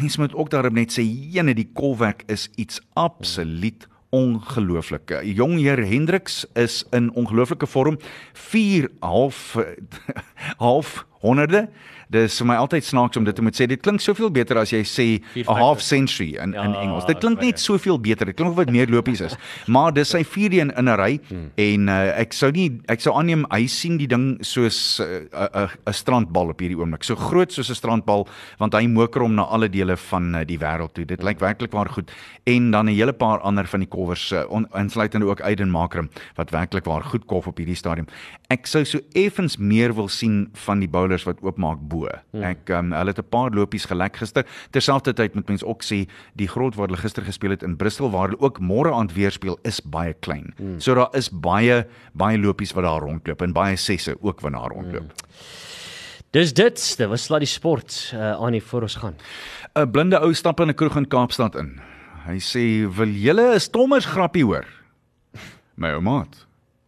[0.00, 5.12] mense moet ook daarop net sê, jene die kolwerk is iets absoluut ongelooflik.
[5.22, 7.98] Jong heer Hendriks is in ongelooflike vorm
[8.32, 9.56] 4 half
[10.64, 11.66] half honderde
[12.12, 13.66] dis vir my altyd snaaks om dit te moet sê.
[13.70, 15.06] Dit klink soveel beter as jy sê
[15.42, 17.06] a half century in ja, in Engels.
[17.08, 18.30] Dit klink net soveel beter.
[18.30, 19.36] Dit klink of wat meer lopies is.
[19.76, 21.50] Maar dis sy vierde een in 'n ry hmm.
[21.56, 25.48] en uh, ek sou nie ek sou aanneem hy sien die ding soos 'n uh,
[25.48, 27.04] 'n uh, 'n strandbal op hierdie oomblik.
[27.04, 28.26] So groot soos 'n strandbal
[28.58, 31.04] want hy moker hom na alle dele van uh, die wêreld toe.
[31.04, 32.10] Dit lyk werklik waar goed.
[32.44, 36.50] En dan 'n hele paar ander van die kolwers uh, insluitende ook Aiden Makram wat
[36.50, 38.06] werklik waar goed kof op hierdie stadium.
[38.48, 42.08] Ek sou so effens meer wil sien van die bowlers wat oopmaak bo.
[42.32, 42.44] Hmm.
[42.44, 44.44] Ek um, hulle het 'n paar lopies gelek gister.
[44.70, 48.28] Terselfdertyd moet mens ook sê die grond waar hulle gister gespeel het in Bristol waar
[48.28, 50.54] hulle ook môre aand weer speel is baie klein.
[50.56, 50.80] Hmm.
[50.80, 54.70] So daar is baie baie lopies wat daar rondloop en baie sesse ook wat daar
[54.70, 55.12] rondloop.
[55.12, 56.30] Hmm.
[56.30, 59.14] Dis dit, dit was slaat die sport uh, aan die voor ons gaan.
[59.74, 61.80] 'n Blinde ou stap in 'n kroeg in Kaapstad in.
[62.26, 64.66] Hy sê: "Wil julle 'n stommers grappie hoor?"
[65.76, 66.26] My ouma,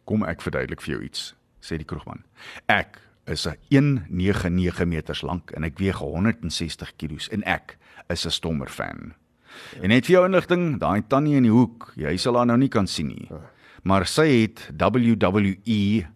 [0.05, 2.24] kom ek verduidelik vir jou iets, sê die kroegman.
[2.66, 8.31] Ek is 'n 199 meters lank en ek weeg 160 kg en ek is 'n
[8.31, 9.14] stommer fan.
[9.76, 9.83] Ja.
[9.83, 12.68] En net vir jou inligting, daai tannie in die hoek, jy sal haar nou nie
[12.68, 13.26] kan sien nie.
[13.31, 13.41] Ja.
[13.83, 16.07] Maar sy het WWE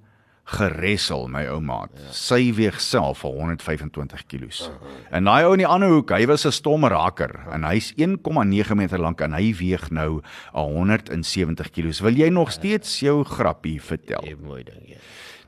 [0.53, 1.87] geressel my ouma.
[1.95, 2.13] Ja.
[2.17, 4.51] Sy weeg self 125 kg.
[4.51, 4.73] Ja.
[5.19, 7.55] En daai ou in die ander hoek, hy was 'n stommerhaker ja.
[7.55, 10.21] en hy's 1,9 meter lank en hy weeg nou
[10.53, 12.01] 170 kg.
[12.01, 14.25] Wil jy nog steeds jou grappie vertel?
[14.27, 14.99] Ja, mooi ding, ja.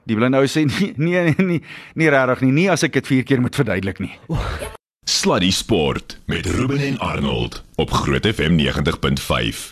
[0.09, 1.61] Die blinde ou sê nee nee nee nie,
[2.01, 4.13] nie regtig nie, nie as ek dit vier keer moet verduidelik nie.
[5.09, 9.71] Sluddy Sport met Ruben en Arnold op Groot FM 90.5.